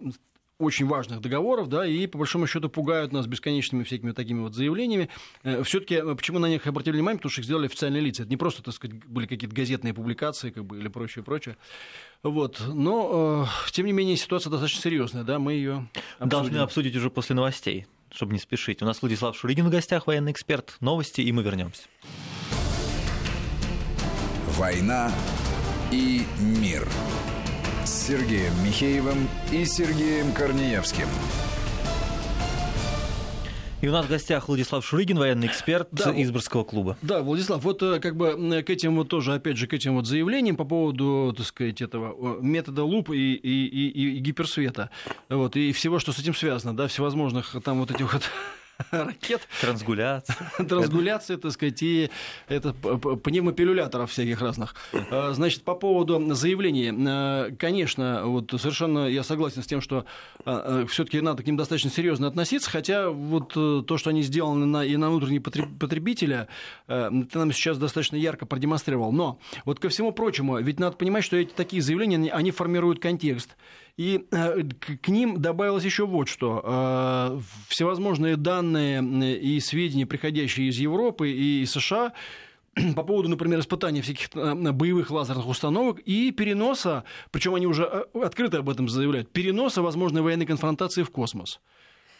[0.58, 5.08] очень важных договоров, да, и по большому счету пугают нас бесконечными всякими такими вот заявлениями.
[5.64, 7.18] Все-таки почему на них обратили внимание?
[7.18, 8.22] Потому что их сделали официальные лица.
[8.22, 11.56] Это не просто, так сказать, были какие-то газетные публикации, как бы, или прочее, прочее.
[12.22, 12.62] Вот.
[12.66, 15.88] Но, э, тем не менее, ситуация достаточно серьезная, да, мы ее
[16.20, 18.82] должны обсудить уже после новостей чтобы не спешить.
[18.82, 20.76] У нас Владислав Шуригин в гостях, военный эксперт.
[20.80, 21.82] Новости, и мы вернемся.
[24.56, 25.10] «Война
[25.90, 26.88] и мир»
[27.84, 31.08] с Сергеем Михеевым и Сергеем Корнеевским.
[33.84, 36.96] И у нас в гостях Владислав Шуригин, военный эксперт да, Изборского клуба.
[37.02, 40.06] Да, Владислав, вот э, как бы к этим вот тоже, опять же, к этим вот
[40.06, 44.88] заявлениям по поводу, так сказать, этого метода луп и, и, и, и гиперсвета,
[45.28, 48.22] вот, и всего, что с этим связано, да, всевозможных там вот этих вот
[48.90, 49.46] ракет.
[49.60, 50.36] Трансгуляция.
[50.68, 52.10] Трансгуляция, так сказать, и
[52.48, 54.74] это пневмопилюляторов всяких разных.
[55.10, 60.04] А, значит, по поводу заявлений, а, конечно, вот совершенно я согласен с тем, что
[60.44, 64.66] а, все-таки надо к ним достаточно серьезно относиться, хотя вот э, то, что они сделаны
[64.66, 66.48] на, и на внутренние потребителя,
[66.86, 69.12] ты нам сейчас достаточно ярко продемонстрировал.
[69.12, 73.56] Но вот ко всему прочему, ведь надо понимать, что эти такие заявления, они формируют контекст.
[73.96, 74.62] И э,
[75.02, 76.62] к ним добавилось еще вот что.
[76.64, 82.12] Э, всевозможные данные и сведения, приходящие из Европы и США,
[82.96, 88.58] по поводу, например, испытания всяких э, боевых лазерных установок и переноса, причем они уже открыто
[88.58, 91.60] об этом заявляют, переноса возможной военной конфронтации в космос.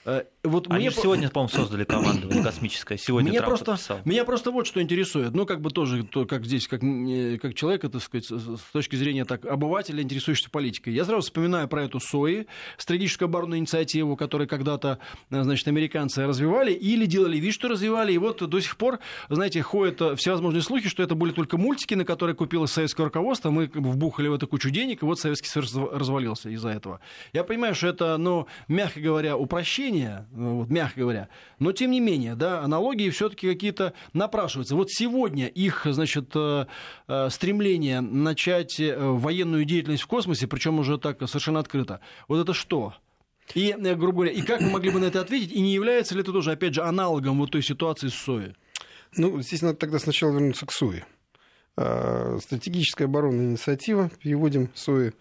[0.05, 0.91] Э, вот Они мне...
[0.91, 2.99] сегодня, по-моему, создали командование космическое.
[2.99, 5.35] Сегодня меня просто, меня просто вот что интересует.
[5.35, 9.25] Ну, как бы тоже, то, как здесь, как, как человека, так сказать, с точки зрения
[9.25, 10.93] так, обывателя, интересующегося политикой.
[10.93, 14.99] Я сразу вспоминаю про эту СОИ, стратегическую оборонную инициативу, которую когда-то,
[15.31, 18.13] значит, американцы развивали или делали вид, что развивали.
[18.13, 18.99] И вот до сих пор,
[19.31, 23.51] знаете, ходят всевозможные слухи, что это были только мультики, на которые купило советское руководство.
[23.51, 27.01] Мы вбухали в эту кучу денег, и вот Советский Союз развалился из-за этого.
[27.33, 31.29] Я понимаю, что это, ну, мягко говоря, упрощение совпадения, вот, мягко говоря.
[31.59, 34.75] Но, тем не менее, да, аналогии все-таки какие-то напрашиваются.
[34.75, 36.67] Вот сегодня их, значит, э,
[37.09, 42.53] э, стремление начать э, военную деятельность в космосе, причем уже так совершенно открыто, вот это
[42.55, 42.95] что?
[43.55, 46.23] И, грубо говоря, и как мы могли бы на это ответить, и не является ли
[46.23, 48.55] это тоже, опять же, аналогом вот той ситуации с СОИ?
[49.17, 51.05] Ну, здесь надо тогда сначала вернуться к СОИ.
[52.41, 55.13] Стратегическая оборонная инициатива, переводим СОИ,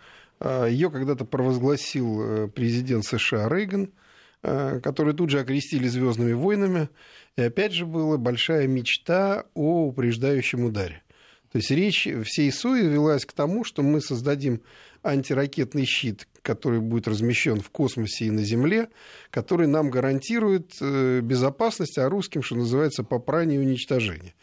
[0.42, 4.02] ее когда-то провозгласил президент США Рейган– Э,
[4.44, 6.90] которые тут же окрестили звездными войнами.
[7.38, 11.02] И опять же была большая мечта о упреждающем ударе.
[11.52, 14.62] То есть речь всей СУИ велась к тому, что мы создадим
[15.04, 18.90] антиракетный щит, который будет размещен в космосе и на Земле,
[19.30, 24.34] который нам гарантирует э, безопасность, а русским, что называется, попрание и уничтожение.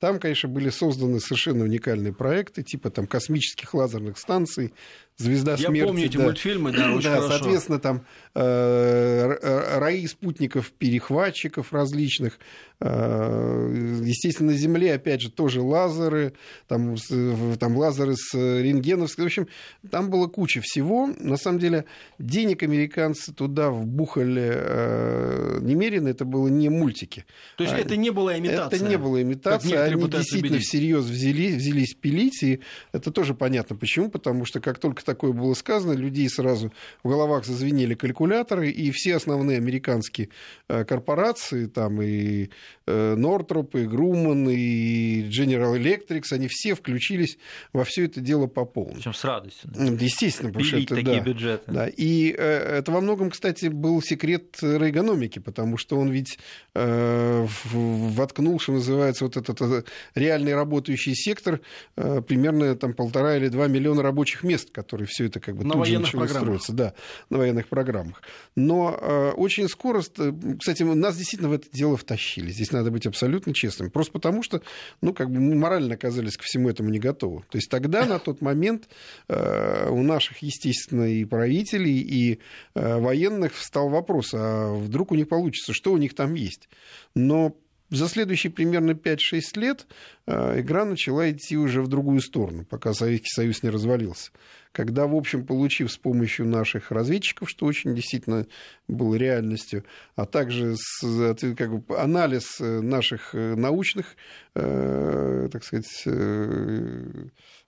[0.00, 4.74] Там, конечно, были созданы совершенно уникальные проекты, типа там космических лазерных станций,
[5.18, 5.86] Звезда Я смерти.
[5.86, 6.24] помню эти да.
[6.24, 7.38] мультфильмы, да, очень да, хорошо.
[7.38, 12.38] соответственно, там э, раи спутников, перехватчиков различных.
[12.80, 16.34] Э, естественно, на Земле, опять же, тоже лазеры,
[16.68, 19.24] там, с- там лазеры с рентгеновской.
[19.24, 19.48] В общем,
[19.90, 21.08] там было куча всего.
[21.18, 21.86] На самом деле,
[22.18, 26.08] денег американцы туда вбухали э, немерено.
[26.08, 27.24] Это было не мультики.
[27.56, 28.76] То есть А, это не была имитация.
[28.80, 30.68] Это не было имитация, они действительно убедить.
[30.68, 32.60] всерьез взялись, взялись пилить, и
[32.92, 37.46] это тоже понятно почему, потому что как только такое было сказано, людей сразу в головах
[37.46, 40.28] зазвенели калькуляторы, и все основные американские
[40.68, 42.50] э, корпорации, там и
[42.86, 47.38] э, Нортроп, и Груман, и General Electric, они все включились
[47.72, 48.96] во все это дело по полной.
[48.96, 49.70] Причем с радостью.
[49.76, 51.20] М, Естественно, потому что это, такие да.
[51.20, 51.72] бюджеты.
[51.72, 56.38] Да, и э, это во многом, кстати, был секрет рейгономики, потому что он ведь
[56.74, 61.60] воткнул, что называется, вот этот, реальный работающий сектор,
[61.94, 65.86] примерно там полтора или два миллиона рабочих мест, которые все это как бы На тут
[65.86, 66.62] же военных начало программах.
[66.62, 66.72] строиться.
[66.72, 66.94] Да,
[67.30, 68.22] на военных программах.
[68.56, 70.18] Но э, очень скоро, ст-
[70.58, 72.50] кстати, нас действительно в это дело втащили.
[72.50, 73.90] Здесь надо быть абсолютно честным.
[73.90, 74.62] Просто потому что,
[75.02, 77.42] ну, как бы мы морально оказались ко всему этому не готовы.
[77.50, 78.88] То есть тогда, на тот момент,
[79.28, 82.40] э, у наших, естественно, и правителей, и
[82.74, 86.68] э, военных встал вопрос, а вдруг у них получится, что у них там есть.
[87.14, 87.56] Но
[87.90, 89.86] за следующие примерно 5-6 лет
[90.26, 94.32] э, игра начала идти уже в другую сторону, пока Советский Союз не развалился.
[94.72, 98.46] Когда, в общем, получив с помощью наших разведчиков, что очень действительно
[98.88, 99.84] было реальностью,
[100.16, 104.16] а также с, как бы, анализ э, наших э, научных,
[104.54, 106.06] так сказать,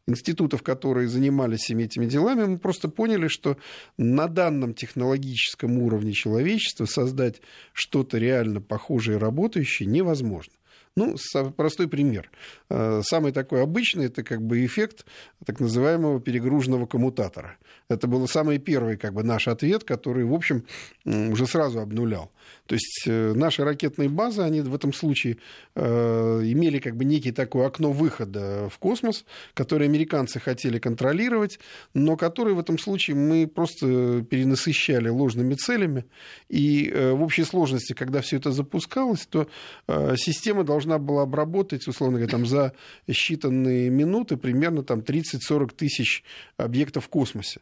[0.09, 3.59] институтов, которые занимались этими делами, мы просто поняли, что
[3.99, 7.41] на данном технологическом уровне человечества создать
[7.73, 10.53] что-то реально похожее и работающее невозможно.
[10.97, 11.17] Ну,
[11.57, 12.31] простой пример.
[12.71, 15.07] Э, Самый такой обычный это как бы эффект
[15.45, 17.57] так называемого перегруженного коммутатора.
[17.89, 20.65] Это был самый первый как бы наш ответ, который, в общем,
[21.05, 22.33] уже сразу обнулял.
[22.67, 25.39] То есть э, наши ракетные базы, они в этом случае
[25.75, 29.25] э, имели как бы некий такое окно выхода в космос,
[29.55, 31.59] которое американцы хотели контролировать,
[31.95, 36.05] но который в этом случае мы просто перенасыщали ложными целями.
[36.49, 39.49] И в общей сложности, когда все это запускалось, то
[40.17, 42.73] система должна была обработать, условно говоря, там, за
[43.09, 46.23] считанные минуты примерно там, 30-40 тысяч
[46.57, 47.61] объектов в космосе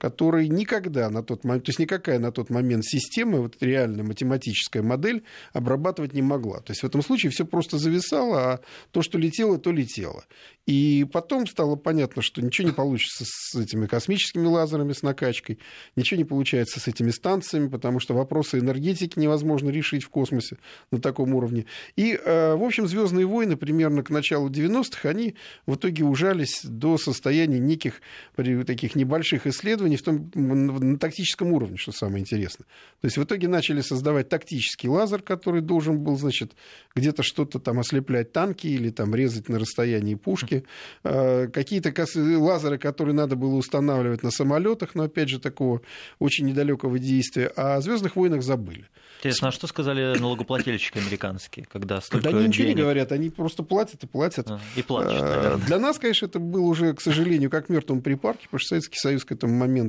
[0.00, 4.82] который никогда на тот момент, то есть никакая на тот момент система, вот реальная математическая
[4.82, 6.60] модель обрабатывать не могла.
[6.60, 8.60] То есть в этом случае все просто зависало, а
[8.92, 10.24] то, что летело, то летело.
[10.64, 15.58] И потом стало понятно, что ничего не получится с этими космическими лазерами, с накачкой,
[15.96, 20.56] ничего не получается с этими станциями, потому что вопросы энергетики невозможно решить в космосе
[20.90, 21.66] на таком уровне.
[21.96, 25.34] И, э, в общем, «Звездные войны» примерно к началу 90-х, они
[25.66, 28.00] в итоге ужались до состояния неких
[28.34, 32.64] таких небольших исследований в том, на тактическом уровне, что самое интересное.
[33.00, 36.52] То есть в итоге начали создавать тактический лазер, который должен был, значит,
[36.94, 40.64] где-то что-то там ослеплять танки или там резать на расстоянии пушки.
[41.04, 41.92] Э, Какие-то
[42.38, 45.80] лазеры, которые надо было устанавливать на самолетах, но опять же такого
[46.18, 47.52] очень недалекого действия.
[47.56, 48.86] А о Звездных войнах забыли.
[49.18, 53.28] Интересно, а что сказали налогоплательщики американские, когда столько да они ничего не денег говорят, они
[53.28, 54.50] просто платят и платят.
[54.50, 55.66] а, и плачут, Э, наверное?
[55.66, 59.24] Для нас, конечно, это был уже, к сожалению, как мертвым припарке, потому что Советский Союз
[59.24, 59.79] к этому моменту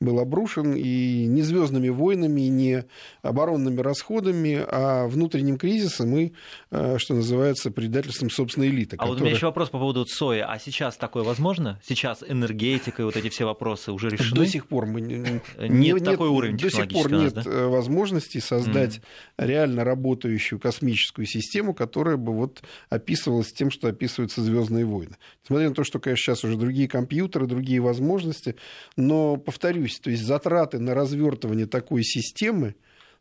[0.00, 2.84] был обрушен и не звездными войнами, и не
[3.22, 6.32] оборонными расходами, а внутренним кризисом и,
[6.70, 8.96] э, что называется, предательством собственной элиты.
[8.98, 10.40] А вот у меня которая- еще вопрос по поводу сои.
[10.40, 11.80] А сейчас такое возможно?
[11.84, 14.36] Сейчас энергетика и вот эти все вопросы уже решены?
[14.40, 17.42] До сих пор мы не, Нет такой уровень До сих пор нас, нет да?
[17.46, 19.00] э, возможности создать
[19.36, 25.16] реально работающую космическую систему, которая бы вот описывалась тем, что описываются Звездные войны.
[25.44, 28.56] Несмотря на то, что, конечно, сейчас уже другие компьютеры, другие возможности,
[28.96, 32.74] но повторюсь, то есть затраты на развертывание такой системы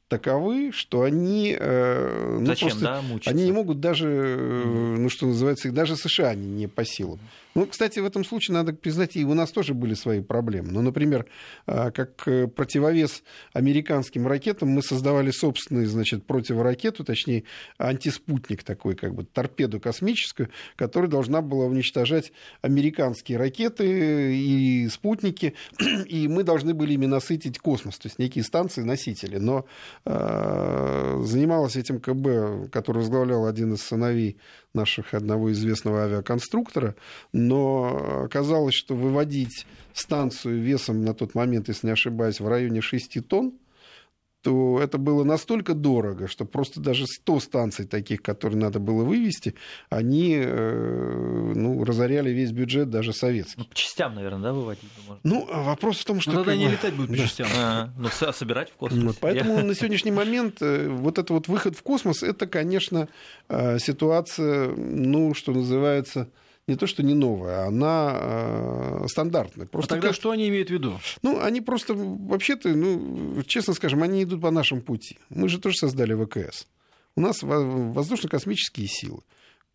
[0.07, 3.29] таковы, что они, э, ну, Зачем, просто- да, мучиться?
[3.29, 4.65] они не могут даже, э,
[4.97, 7.19] ну что называется, даже США не по силам.
[7.57, 10.71] Ну, кстати, в этом случае надо признать, и у нас тоже были свои проблемы.
[10.71, 11.25] Ну, например,
[11.65, 17.45] а, как э, противовес американским ракетам мы создавали собственную, значит, противоракету, точнее,
[17.79, 25.55] антиспутник такой, как бы торпеду космическую, которая должна была уничтожать американские ракеты и спутники,
[26.05, 29.37] и мы должны были ими насытить космос, то есть некие станции-носители.
[29.37, 29.65] Но
[30.05, 34.37] э, занималась этим КБ, который возглавлял один из сыновей
[34.77, 36.95] наших одного известного авиаконструктора,
[37.47, 43.27] но оказалось, что выводить станцию весом на тот момент, если не ошибаюсь, в районе 6
[43.27, 43.53] тонн,
[44.47, 49.55] что это было настолько дорого, что просто даже 100 станций таких, которые надо было вывести,
[49.89, 53.55] они ну, разоряли весь бюджет даже советский.
[53.57, 55.19] Ну, по частям, наверное, да, выводить можно?
[55.25, 56.31] Ну, а вопрос в том, что...
[56.31, 57.47] Ну, тогда не летать будет по частям.
[57.57, 59.03] А, ну, собирать в космос.
[59.03, 63.09] Вот, поэтому на сегодняшний момент вот этот вот выход в космос, это, конечно,
[63.49, 66.29] ситуация, ну, что называется
[66.67, 69.67] не то, что не новая, она э, стандартная.
[69.67, 70.15] Просто а тогда как...
[70.15, 70.99] что они имеют в виду?
[71.21, 75.17] Ну, они просто, вообще-то, ну, честно скажем, они идут по нашему пути.
[75.29, 76.67] Мы же тоже создали ВКС.
[77.15, 79.21] У нас воздушно-космические силы.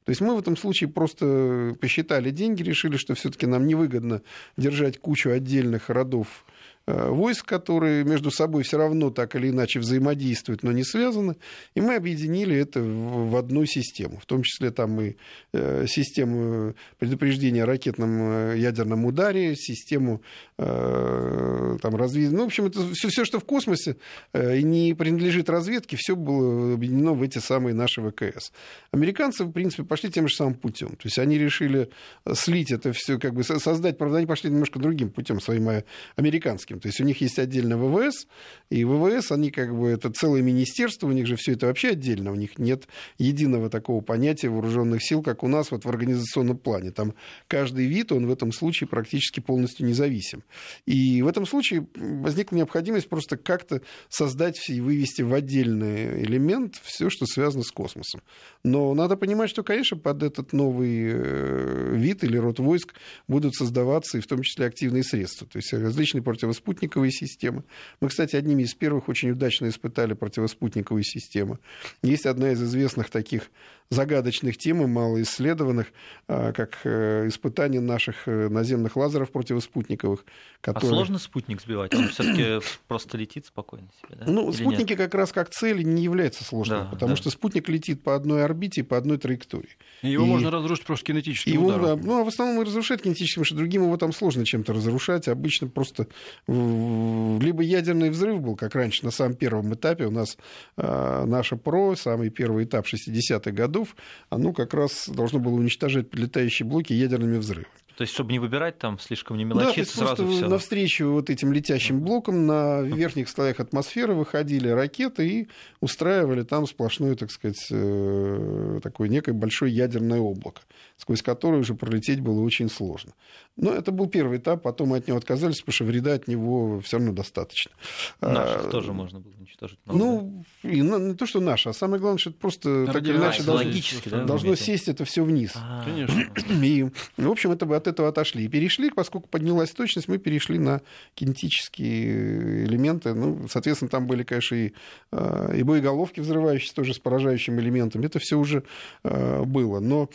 [0.05, 4.23] То есть мы в этом случае просто посчитали деньги, решили, что все-таки нам невыгодно
[4.57, 6.45] держать кучу отдельных родов
[6.87, 11.37] войск, которые между собой все равно так или иначе взаимодействуют, но не связаны,
[11.75, 15.17] и мы объединили это в одну систему, в том числе там и
[15.53, 20.23] э, систему предупреждения о ракетном э, ядерном ударе, систему
[20.57, 22.37] там, разведения.
[22.37, 23.97] Ну, в общем, это все, все, что в космосе
[24.35, 28.53] и не принадлежит разведке, все было объединено в эти самые наши ВКС.
[28.93, 30.91] Американцы, в принципе, пошли тем же самым путем.
[30.91, 31.91] То есть они решили
[32.35, 35.69] слить это все, как бы создать, правда, они пошли немножко другим путем, своим
[36.15, 36.81] американским американским.
[36.81, 38.27] То есть у них есть отдельно ВВС,
[38.71, 42.33] и ВВС, они как бы, это целое министерство, у них же все это вообще отдельно,
[42.33, 46.91] у них нет единого такого понятия вооруженных сил, как у нас вот в организационном плане.
[46.91, 47.15] Там
[47.49, 50.43] каждый вид, он в этом случае практически полностью независим.
[50.87, 57.11] И в этом случае возникла необходимость просто как-то создать и вывести в отдельный элемент все,
[57.11, 58.23] что связано с космосом.
[58.65, 62.95] Но надо понимать, что, конечно, под этот новый э, вид или род войск
[63.29, 65.47] будут создаваться и в том числе активные средства.
[65.47, 67.65] То есть различные противоспутниковые противоспутниковые системы.
[68.01, 71.59] Мы, кстати, одними из первых очень удачно испытали противоспутниковые системы.
[72.03, 73.51] Есть одна из известных таких
[73.93, 75.93] загадочных тем и малоисследованных,
[76.29, 80.25] а, как э, испытание наших э, наземных лазеров противоспутниковых.
[80.25, 80.91] А которые...
[80.91, 81.95] А сложно спутник сбивать?
[81.95, 84.31] Он все-таки просто летит спокойно себе, да?
[84.31, 84.99] Ну, Или спутники нет?
[84.99, 87.17] как раз как цель не являются сложным, да, потому да.
[87.17, 89.77] что спутник летит по одной орбите и по одной траектории.
[90.03, 90.29] И его и...
[90.29, 92.01] можно разрушить просто кинетическим его, ударом.
[92.03, 95.29] Ну, а в основном и разрушать кинетическим, потому что другим его там сложно чем-то разрушать.
[95.29, 96.07] Обычно просто
[96.47, 100.37] либо ядерный взрыв был, как раньше, на самом первом этапе у нас
[100.77, 103.97] э, наша ПРО, самый первый этап 60-х годов, годов,
[104.31, 107.67] оно как раз должно было уничтожать летающие блоки ядерными взрывами.
[107.97, 110.49] То есть, чтобы не выбирать там слишком не мелочиться, да, сразу все.
[110.49, 115.49] навстречу вот этим летящим блокам на верхних слоях атмосферы выходили ракеты и
[115.81, 120.63] устраивали там сплошное, так сказать, э, такое некое большое ядерное облако,
[120.97, 123.13] сквозь которое уже пролететь было очень сложно.
[123.57, 126.81] Но это был первый этап, потом мы от него отказались, потому что вреда от него
[126.81, 127.73] все равно достаточно.
[128.21, 129.79] Наших а, тоже можно было уничтожить.
[129.85, 130.71] Много, ну, да?
[130.71, 133.43] и, ну, не то, что наши, а самое главное, что это просто так или иначе
[133.43, 133.71] должно,
[134.07, 135.53] да, должно сесть это все вниз.
[135.55, 136.25] А, Конечно.
[136.63, 138.45] И, в общем, это бы от этого отошли.
[138.45, 140.81] И перешли, поскольку поднялась точность, мы перешли на
[141.15, 143.15] кинетические элементы.
[143.15, 144.73] Ну, соответственно, там были, конечно, и,
[145.11, 148.03] а, и боеголовки взрывающиеся тоже с поражающим элементом.
[148.03, 148.65] Это все уже
[149.03, 149.81] а, было.
[149.81, 150.11] Но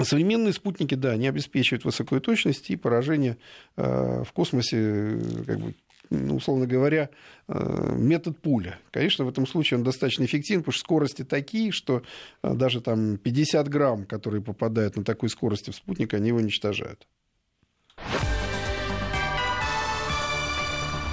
[0.00, 3.36] Современные спутники, да, они обеспечивают высокую точность и поражение
[3.74, 5.74] в космосе, как бы,
[6.10, 7.10] условно говоря,
[7.48, 8.78] метод пуля.
[8.90, 12.02] Конечно, в этом случае он достаточно эффективен, потому что скорости такие, что
[12.42, 17.06] даже там 50 грамм, которые попадают на такой скорости в спутник, они его уничтожают.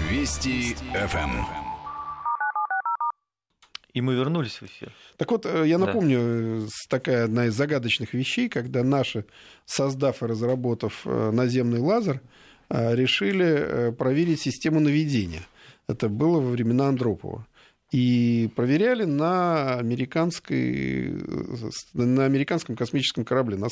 [0.09, 1.65] Вести ФМ.
[3.95, 4.91] И мы вернулись в эфир.
[5.17, 6.67] Так вот, э, я напомню, да.
[6.89, 9.25] такая одна из загадочных вещей, когда наши,
[9.65, 12.19] создав и разработав э, наземный лазер, э,
[12.69, 15.43] решили проверить систему наведения.
[15.87, 17.45] Это было во времена Андропова.
[17.91, 21.13] И проверяли на, американской,
[21.93, 23.69] на американском космическом корабле, на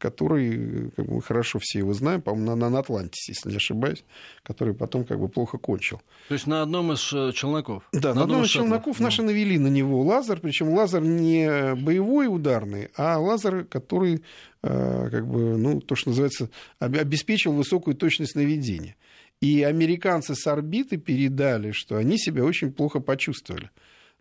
[0.00, 4.02] который, как бы, мы хорошо все его знаем, по-моему, на, на Атлантисе, если не ошибаюсь,
[4.42, 6.00] который потом как бы плохо кончил.
[6.28, 7.84] То есть на одном из э, челноков?
[7.92, 9.04] Да, на, на одном из челноков ну.
[9.04, 14.24] наши навели на него лазер, причем лазер не боевой ударный, а лазер, который,
[14.62, 16.48] э, как бы, ну, то, что называется,
[16.78, 18.96] обеспечил высокую точность наведения.
[19.40, 23.70] И американцы с орбиты передали, что они себя очень плохо почувствовали.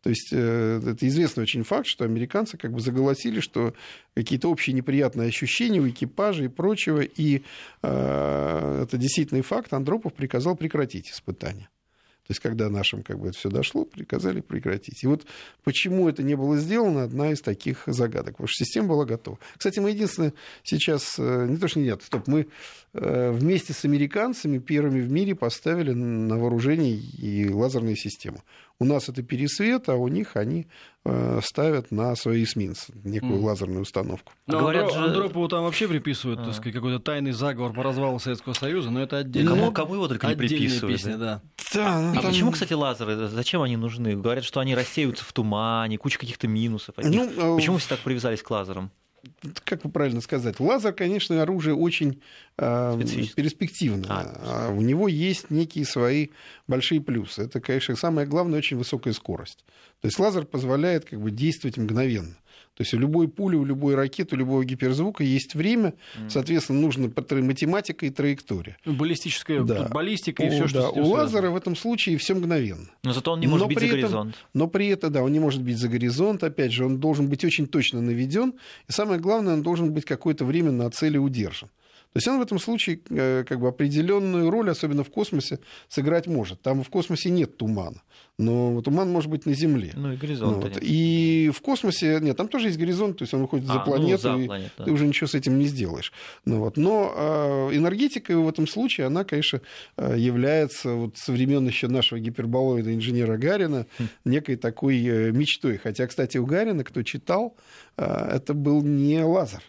[0.01, 3.73] То есть э, это известный очень факт, что американцы как бы заголосили, что
[4.13, 7.01] какие-то общие неприятные ощущения у экипажа и прочего.
[7.01, 7.43] И
[7.81, 9.73] э, это действительный факт.
[9.73, 11.69] Андропов приказал прекратить испытания.
[12.29, 15.03] То есть, когда нашим как бы это все дошло, приказали прекратить.
[15.03, 15.25] И вот
[15.63, 18.33] почему это не было сделано, одна из таких загадок.
[18.33, 19.39] Потому что система была готова.
[19.57, 22.45] Кстати, мы единственное сейчас, э, не то что нет, стоп, мы
[22.93, 28.43] э, вместе с американцами первыми в мире поставили на вооружение и лазерные системы.
[28.77, 30.67] У нас это пересвет, а у них они
[31.05, 33.43] э, ставят на свои эсминцы некую mm.
[33.43, 34.31] лазерную установку.
[34.47, 34.99] Ну, а говорят, Андро...
[34.99, 35.05] же...
[35.07, 36.45] Андропову там вообще приписывают, а.
[36.45, 39.49] так сказать, какой-то тайный заговор по развалу Советского Союза, но это отдельно.
[39.49, 40.95] Кому, кому его только не приписывают.
[40.95, 41.41] Песня, да.
[41.73, 43.27] Да, ну, А там- почему, кстати, лазеры?
[43.27, 44.15] Зачем они нужны?
[44.15, 46.97] Говорят, что они рассеются в тумане, куча каких-то минусов.
[46.97, 47.29] от них.
[47.35, 48.91] Ну, э, Почему все так привязались к лазерам?
[49.65, 52.21] как бы правильно сказать, лазер, конечно, оружие очень
[52.57, 52.99] э,
[53.35, 54.09] перспективное.
[54.09, 54.67] А.
[54.69, 56.29] А У него есть некие свои
[56.67, 57.43] большие плюсы.
[57.43, 59.65] Это, конечно, самое главное, очень высокая скорость.
[60.01, 62.35] То есть лазер позволяет как бы действовать мгновенно.
[62.79, 65.95] То есть у любой пули, у любой ракеты, у любого гиперзвука есть время,
[66.29, 67.09] соответственно, нужна
[67.41, 68.77] математика и траектория.
[68.85, 69.89] Баллистическая Да.
[69.89, 72.87] баллистика и все, что да, у лазера в этом случае все мгновенно.
[73.03, 74.35] Но зато он не может Но бить за этом- горизонт.
[74.53, 77.43] Но при этом, да, он не может бить за горизонт, опять же, он должен быть
[77.43, 78.53] очень точно наведен,
[78.87, 81.67] и самое главное, он должен быть какое-то время на цели удержан.
[82.13, 86.25] То есть он в этом случае э, как бы определенную роль, особенно в космосе, сыграть
[86.25, 86.59] может.
[86.61, 88.01] Там в космосе нет тумана,
[88.39, 89.91] но туман может быть на Земле.
[89.95, 90.63] Ну и Ну, горизонт.
[90.63, 90.77] вот.
[90.81, 93.85] И в космосе, нет, там тоже есть горизонт, то есть он выходит А, за ну,
[93.85, 94.85] планету, за и планету, да.
[94.85, 96.11] ты уже ничего с этим не сделаешь.
[96.45, 96.77] Ну, вот.
[96.77, 99.61] Но э, энергетика в этом случае, она, конечно,
[99.97, 104.07] э, является вот со времен еще нашего гиперболоида инженера Гарина Хм.
[104.25, 105.77] некой такой мечтой.
[105.77, 107.55] Хотя, кстати, у Гарина, кто читал,
[107.97, 109.61] это был не лазер.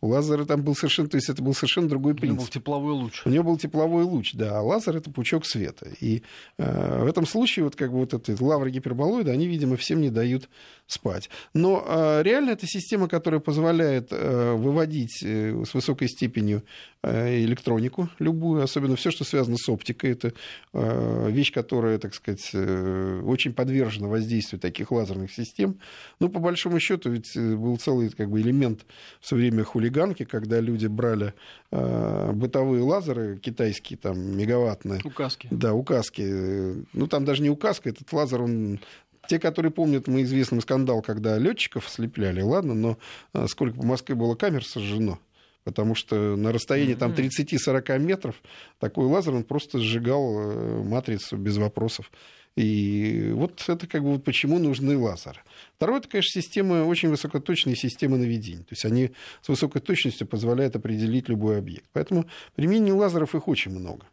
[0.00, 2.54] У лазера там был совершенно, то есть это был совершенно другой У него был принцип.
[2.54, 3.22] тепловой луч.
[3.24, 5.88] У него был тепловой луч, да, а лазер это пучок света.
[6.00, 6.22] И
[6.58, 10.10] э, в этом случае вот как бы вот эти лавры гиперболоида, они, видимо, всем не
[10.10, 10.48] дают
[10.86, 11.30] спать.
[11.54, 16.62] Но э, реально это система, которая позволяет э, выводить э, с высокой степенью
[17.02, 20.12] э, электронику любую, особенно все, что связано с оптикой.
[20.12, 20.32] Это
[20.72, 25.78] э, вещь, которая, так сказать, э, очень подвержена воздействию таких лазерных систем.
[26.20, 28.84] Ну, по большому счету, ведь э, был целый как бы, элемент
[29.20, 31.34] в свое время хулиганки, когда люди брали
[31.70, 35.48] э, бытовые лазеры китайские, там, мегаваттные, Указки.
[35.50, 36.22] да, указки.
[36.92, 38.80] Ну, там даже не указка, этот лазер, он...
[39.28, 42.98] Те, которые помнят мы известный скандал, когда летчиков слепляли, ладно, но
[43.34, 45.18] э, сколько по Москве было камер сожжено.
[45.64, 48.36] Потому что на расстоянии там 30-40 метров
[48.78, 52.12] такой лазер, он просто сжигал э, матрицу без вопросов.
[52.56, 55.40] И вот это как бы вот почему нужны лазеры.
[55.76, 58.62] Второе, это, конечно, системы, очень высокоточные системы наведения.
[58.62, 61.84] То есть они с высокой точностью позволяют определить любой объект.
[61.92, 64.06] Поэтому применение лазеров их очень много.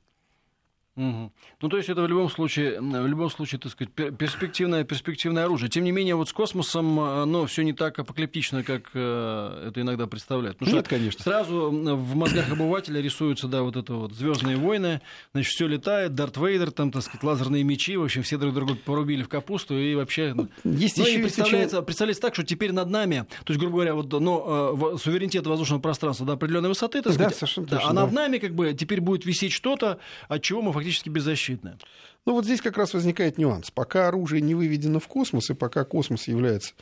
[0.96, 1.32] Мгм.
[1.60, 5.46] Ну, то есть это в любом случае, в любом случае, так сказать, пер- перспективное, перспективное
[5.46, 5.68] оружие.
[5.70, 10.06] Тем не менее, вот с космосом оно все не так апокалиптично, как э, это иногда
[10.06, 10.60] представляют.
[10.60, 11.24] Потому Нет, конечно.
[11.24, 15.02] Сразу в мозгах обывателя рисуются, да, вот это вот Звездные войны,
[15.34, 18.76] значит, все летает, Дарт Вейдер, там, так сказать, лазерные мечи, в общем, все друг друга
[18.76, 20.36] порубили в капусту и вообще.
[20.64, 23.78] Есть Ну, еще и представляется, очень- представляется так, что теперь над нами, то есть, грубо
[23.78, 27.76] говоря, вот, ну, э, суверенитет воздушного пространства до определенной высоты, так Да, сказать, совершенно да,
[27.78, 28.02] точно, а да.
[28.04, 31.78] над нами как бы теперь будет висеть что-то, от чего мы фактически беззащитны.
[32.26, 33.72] Ну вот здесь как раз возникает нюанс.
[33.72, 36.74] Пока оружие не выведено в космос, и пока космос является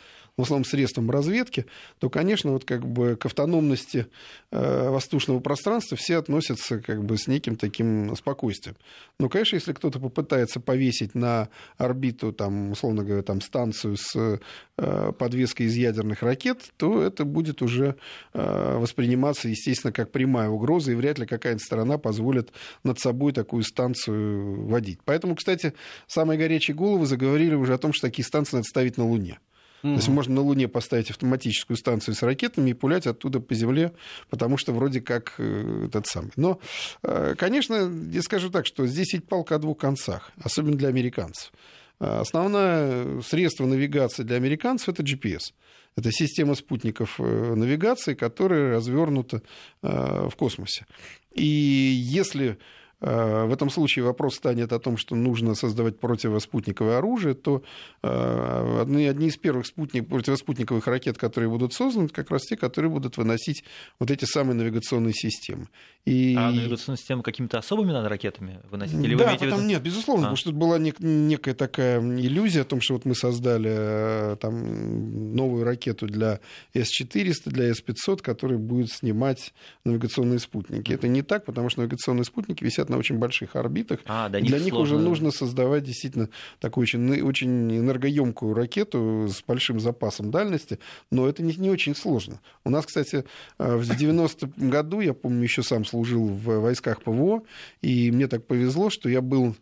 [0.41, 1.65] в основном средством разведки,
[1.99, 4.07] то, конечно, вот как бы к автономности
[4.51, 8.75] э, воздушного пространства все относятся как бы с неким таким спокойствием.
[9.19, 14.39] Но, конечно, если кто-то попытается повесить на орбиту, там, условно говоря, там, станцию с
[14.77, 17.95] э, подвеской из ядерных ракет, то это будет уже
[18.33, 22.51] э, восприниматься, естественно, как прямая угроза, и вряд ли какая-то страна позволит
[22.83, 24.99] над собой такую станцию водить.
[25.05, 25.73] Поэтому, кстати,
[26.07, 29.39] самые горячие головы заговорили уже о том, что такие станции надо ставить на Луне.
[29.81, 33.93] То есть можно на Луне поставить автоматическую станцию с ракетами и пулять оттуда по Земле,
[34.29, 36.31] потому что вроде как э, этот самый.
[36.35, 36.59] Но,
[37.03, 41.51] э, конечно, я скажу так, что здесь ведь палка о двух концах, особенно для американцев.
[41.99, 45.53] Э, Основное средство навигации для американцев это GPS.
[45.97, 49.41] Это система спутников э, навигации, которая развернута
[49.81, 50.85] э, в космосе.
[51.33, 52.57] И если э,
[53.01, 57.63] в этом случае вопрос станет о том, что нужно создавать противоспутниковое оружие, то
[58.03, 62.91] э, одни, одни из первых спутник, противоспутниковых ракет, которые будут созданы, как раз те, которые
[62.91, 63.63] будут выносить
[63.99, 65.67] вот эти самые навигационные системы.
[66.05, 66.35] И...
[66.37, 68.95] А навигационную систему какими-то особыми надо ракетами выносить?
[68.95, 70.25] Или вы да, имеете в потом виду- нет, безусловно, А.
[70.27, 74.35] потому что это была нек- некая такая иллюзия о том, что вот мы создали э,
[74.39, 76.39] там новую ракету для
[76.73, 79.53] С-400, для С-500, которая будет снимать
[79.85, 80.91] навигационные спутники.
[80.91, 83.99] Это не так, потому что навигационные спутники висят на очень больших орбитах.
[84.05, 85.09] А, них Для них уже сложно.
[85.09, 86.29] нужно создавать действительно
[86.59, 90.77] такую очень, очень энергоемкую ракету с большим запасом дальности,
[91.09, 92.39] но это не, не очень сложно.
[92.63, 93.25] У нас, кстати,
[93.57, 97.41] э, в 90-м году, я помню, еще сам служил в войсках ПВО,
[97.81, 99.55] и мне так повезло, что я был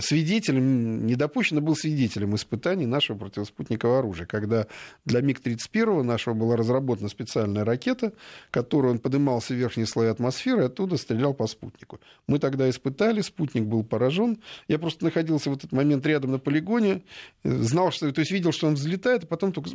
[0.00, 4.66] свидетелем, не допущен, а был свидетелем испытаний нашего противоспутникового оружия, когда
[5.04, 8.12] для МиГ-31 нашего была разработана специальная ракета,
[8.50, 12.00] которую он поднимался в верхние слои атмосферы и оттуда стрелял по спутнику.
[12.26, 14.38] Мы тогда испытали, спутник был поражен.
[14.68, 17.02] Я просто находился в этот момент рядом на полигоне,
[17.44, 19.70] э, знал, что, то есть видел, что он взлетает, а потом только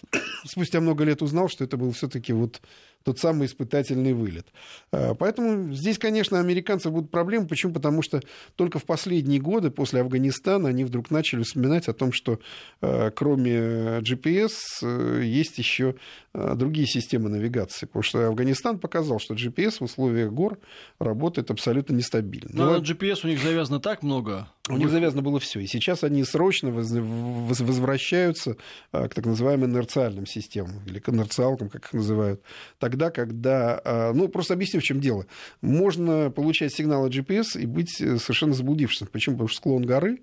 [0.44, 2.60] спустя много лет узнал, что это был все-таки вот
[3.06, 4.48] тот самый испытательный вылет.
[4.90, 7.46] Поэтому здесь, конечно, американцев будут проблемы.
[7.46, 7.72] Почему?
[7.72, 8.20] Потому что
[8.56, 12.40] только в последние годы после Афганистана они вдруг начали вспоминать о том, что
[12.80, 15.94] кроме GPS есть еще
[16.34, 17.86] другие системы навигации.
[17.86, 20.58] Потому что Афганистан показал, что GPS в условиях гор
[20.98, 22.50] работает абсолютно нестабильно.
[22.52, 24.48] Но ну, на GPS у них завязано так много.
[24.68, 25.60] У них завязано было все.
[25.60, 28.56] И сейчас они срочно возвращаются
[28.90, 32.42] а, к так называемым инерциальным системам, или к инерциалкам, как их называют.
[32.78, 33.80] Тогда, когда...
[33.84, 35.26] А, ну, просто объясню, в чем дело.
[35.60, 39.06] Можно получать сигналы GPS и быть э, совершенно заблудившимся.
[39.06, 39.36] Почему?
[39.36, 40.18] Потому что склон горы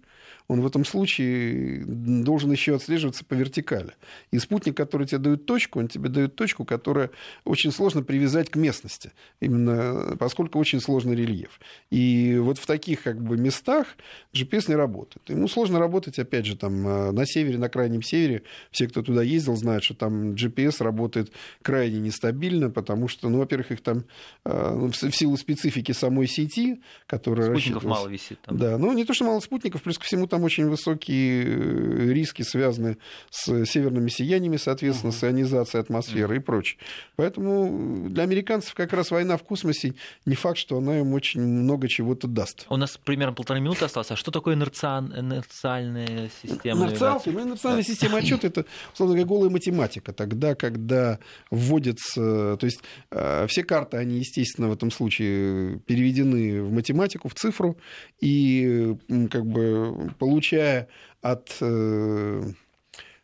[0.47, 3.93] он в этом случае должен еще отслеживаться по вертикали.
[4.31, 7.11] И спутник, который тебе дает точку, он тебе дает точку, которая
[7.45, 11.59] очень сложно привязать к местности, именно поскольку очень сложный рельеф.
[11.89, 13.87] И вот в таких как бы местах
[14.33, 15.29] GPS не работает.
[15.29, 18.43] Ему сложно работать, опять же, там э, на севере, на крайнем севере.
[18.71, 21.31] Все, кто туда ездил, знают, что там GPS работает
[21.61, 24.05] крайне нестабильно, потому что, ну, во-первых, их там
[24.45, 28.39] э, ну, в силу специфики самой сети, которая Спутников мало висит.
[28.41, 28.57] Там.
[28.57, 32.41] Да, ну не то, что мало спутников, плюс ко всему там очень высокие э, риски,
[32.41, 32.97] связаны
[33.29, 35.19] с северными сияниями, соответственно, uh-huh.
[35.19, 36.39] с ионизацией атмосферы uh-huh.
[36.39, 36.79] и прочее.
[37.17, 39.93] Поэтому для американцев как раз война в космосе
[40.25, 42.65] не факт, что она им очень много чего-то даст.
[42.67, 44.09] У нас примерно полторы минуты осталось.
[44.09, 45.05] А что такое инерциаль...
[45.15, 46.87] инерциальная система?
[46.87, 47.87] Инерциалки, ну, инерциальная да.
[47.87, 50.13] система отчета это, условно говоря, голая математика.
[50.13, 51.19] Тогда, когда
[51.51, 52.57] вводится...
[52.57, 52.81] То есть
[53.11, 57.77] э, все карты, они, естественно, в этом случае переведены в математику, в цифру,
[58.19, 58.95] и
[59.29, 60.87] как бы получая
[61.21, 62.43] от э,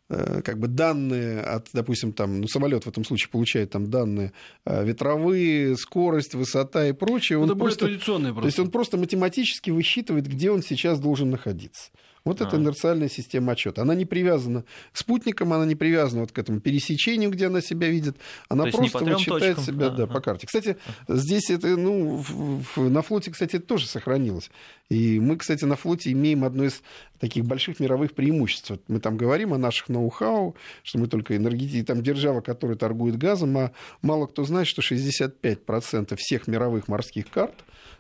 [0.10, 4.34] э, как бы данные от, допустим, там, ну, самолет в этом случае получает там данные
[4.66, 7.38] э, ветровые, скорость, высота и прочее.
[7.38, 8.42] Он Это просто, более традиционные просто.
[8.42, 11.92] То есть он просто математически высчитывает, где он сейчас должен находиться.
[12.26, 12.48] Вот а.
[12.48, 13.82] это инерциальная система отчета.
[13.82, 17.88] Она не привязана к спутникам, она не привязана вот к этому пересечению, где она себя
[17.90, 18.18] видит.
[18.50, 19.64] Она То просто вот точкам.
[19.64, 20.48] себя да, по карте.
[20.48, 22.24] Кстати, здесь это, ну,
[22.76, 24.50] на флоте, кстати, это тоже сохранилось.
[24.90, 26.82] И мы, кстати, на флоте имеем одно из
[27.20, 28.72] таких больших мировых преимуществ.
[28.88, 33.58] Мы там говорим о наших ноу-хау, что мы только энергетики, там держава, которая торгует газом,
[33.58, 37.54] а мало кто знает, что 65% всех мировых морских карт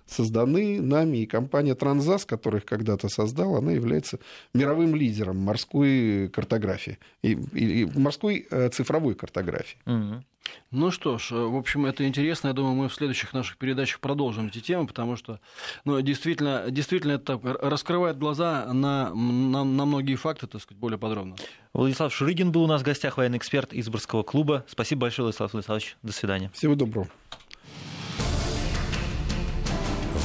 [0.10, 4.20] созданы нами, и компания Транзас, которая их когда-то создала, она является
[4.54, 9.78] мировым лидером морской картографии, и, и, и морской э, цифровой картографии.
[9.86, 10.24] Угу.
[10.72, 12.50] Ну что ж, в общем, это интересно.
[12.50, 15.40] Я думаю, мы в следующих наших передачах продолжим эти темы, потому что
[15.86, 21.36] ну, действительно, действительно это раскрывает глаза на, на, на многие факты, так сказать, более подробно.
[21.74, 24.66] Владислав Шурыгин был у нас в гостях, военный эксперт Изборского клуба.
[24.68, 25.98] Спасибо большое, Владислав Владиславович.
[26.04, 26.52] До свидания.
[26.54, 27.10] Всего доброго.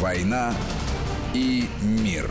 [0.05, 0.53] «Война
[1.33, 2.29] и мир».